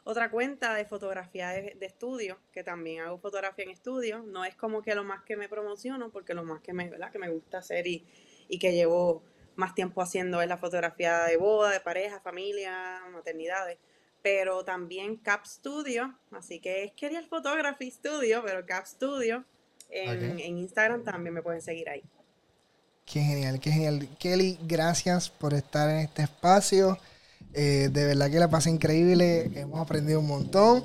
otra 0.02 0.30
cuenta 0.30 0.74
de 0.74 0.84
fotografía 0.84 1.50
de, 1.50 1.76
estudio, 1.80 2.38
que 2.52 2.62
también 2.62 3.02
hago 3.02 3.18
fotografía 3.18 3.64
en 3.64 3.70
estudio. 3.70 4.22
No 4.22 4.44
es 4.44 4.54
como 4.56 4.82
que 4.82 4.94
lo 4.94 5.04
más 5.04 5.22
que 5.22 5.36
me 5.36 5.48
promociono, 5.48 6.10
porque 6.10 6.34
lo 6.34 6.44
más 6.44 6.60
que 6.60 6.74
me, 6.74 6.90
¿verdad? 6.90 7.10
que 7.10 7.18
me 7.18 7.30
gusta 7.30 7.58
hacer 7.58 7.86
y, 7.86 8.04
y 8.48 8.58
que 8.58 8.72
llevo 8.72 9.22
más 9.56 9.74
tiempo 9.74 10.02
haciendo 10.02 10.42
es 10.42 10.48
la 10.48 10.58
fotografía 10.58 11.24
de 11.24 11.36
boda, 11.36 11.70
de 11.70 11.80
pareja, 11.80 12.20
familia, 12.20 13.00
maternidades 13.12 13.78
pero 14.24 14.64
también 14.64 15.18
Cap 15.18 15.44
Studio, 15.44 16.18
así 16.30 16.58
que 16.58 16.84
es 16.98 17.12
el 17.12 17.26
Photography 17.26 17.90
Studio, 17.90 18.42
pero 18.42 18.64
Cap 18.64 18.86
Studio 18.86 19.44
en, 19.90 20.40
Instagram 20.40 21.04
también 21.04 21.34
me 21.34 21.42
pueden 21.42 21.60
seguir 21.60 21.90
ahí. 21.90 22.02
Qué 23.04 23.20
genial, 23.20 23.60
qué 23.60 23.70
genial. 23.70 24.08
Kelly, 24.18 24.58
gracias 24.62 25.28
por 25.28 25.52
estar 25.52 25.90
en 25.90 25.98
este 25.98 26.22
espacio. 26.22 26.96
Eh, 27.52 27.90
de 27.92 28.06
verdad 28.06 28.30
que 28.30 28.38
la 28.38 28.48
pasé 28.48 28.70
increíble, 28.70 29.50
hemos 29.56 29.78
aprendido 29.78 30.20
un 30.20 30.26
montón. 30.26 30.82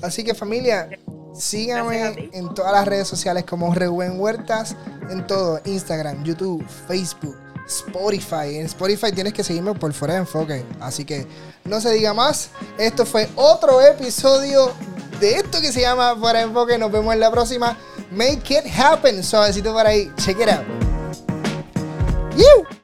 Así 0.00 0.22
que 0.22 0.36
familia, 0.36 0.88
síganme 1.34 2.30
en 2.32 2.54
todas 2.54 2.70
las 2.70 2.86
redes 2.86 3.08
sociales 3.08 3.44
como 3.44 3.74
Reuben 3.74 4.20
Huertas, 4.20 4.76
en 5.10 5.26
todo, 5.26 5.60
Instagram, 5.64 6.22
YouTube, 6.22 6.64
Facebook, 6.86 7.36
Spotify. 7.66 8.58
En 8.58 8.66
Spotify 8.66 9.12
tienes 9.12 9.32
que 9.32 9.44
seguirme 9.44 9.74
por 9.74 9.92
fuera 9.92 10.14
de 10.14 10.20
enfoque. 10.20 10.64
Así 10.80 11.04
que 11.04 11.26
no 11.64 11.80
se 11.80 11.92
diga 11.92 12.14
más. 12.14 12.50
Esto 12.78 13.04
fue 13.06 13.28
otro 13.36 13.80
episodio 13.80 14.72
de 15.20 15.36
esto 15.36 15.60
que 15.60 15.72
se 15.72 15.80
llama 15.80 16.16
Fuera 16.16 16.40
de 16.40 16.46
enfoque. 16.46 16.78
Nos 16.78 16.92
vemos 16.92 17.14
en 17.14 17.20
la 17.20 17.30
próxima. 17.30 17.76
Make 18.10 18.58
it 18.58 18.66
happen. 18.78 19.22
Suavecito 19.22 19.72
por 19.72 19.86
ahí. 19.86 20.12
Check 20.16 20.40
it 20.40 20.48
out. 20.48 20.64
You. 22.36 22.75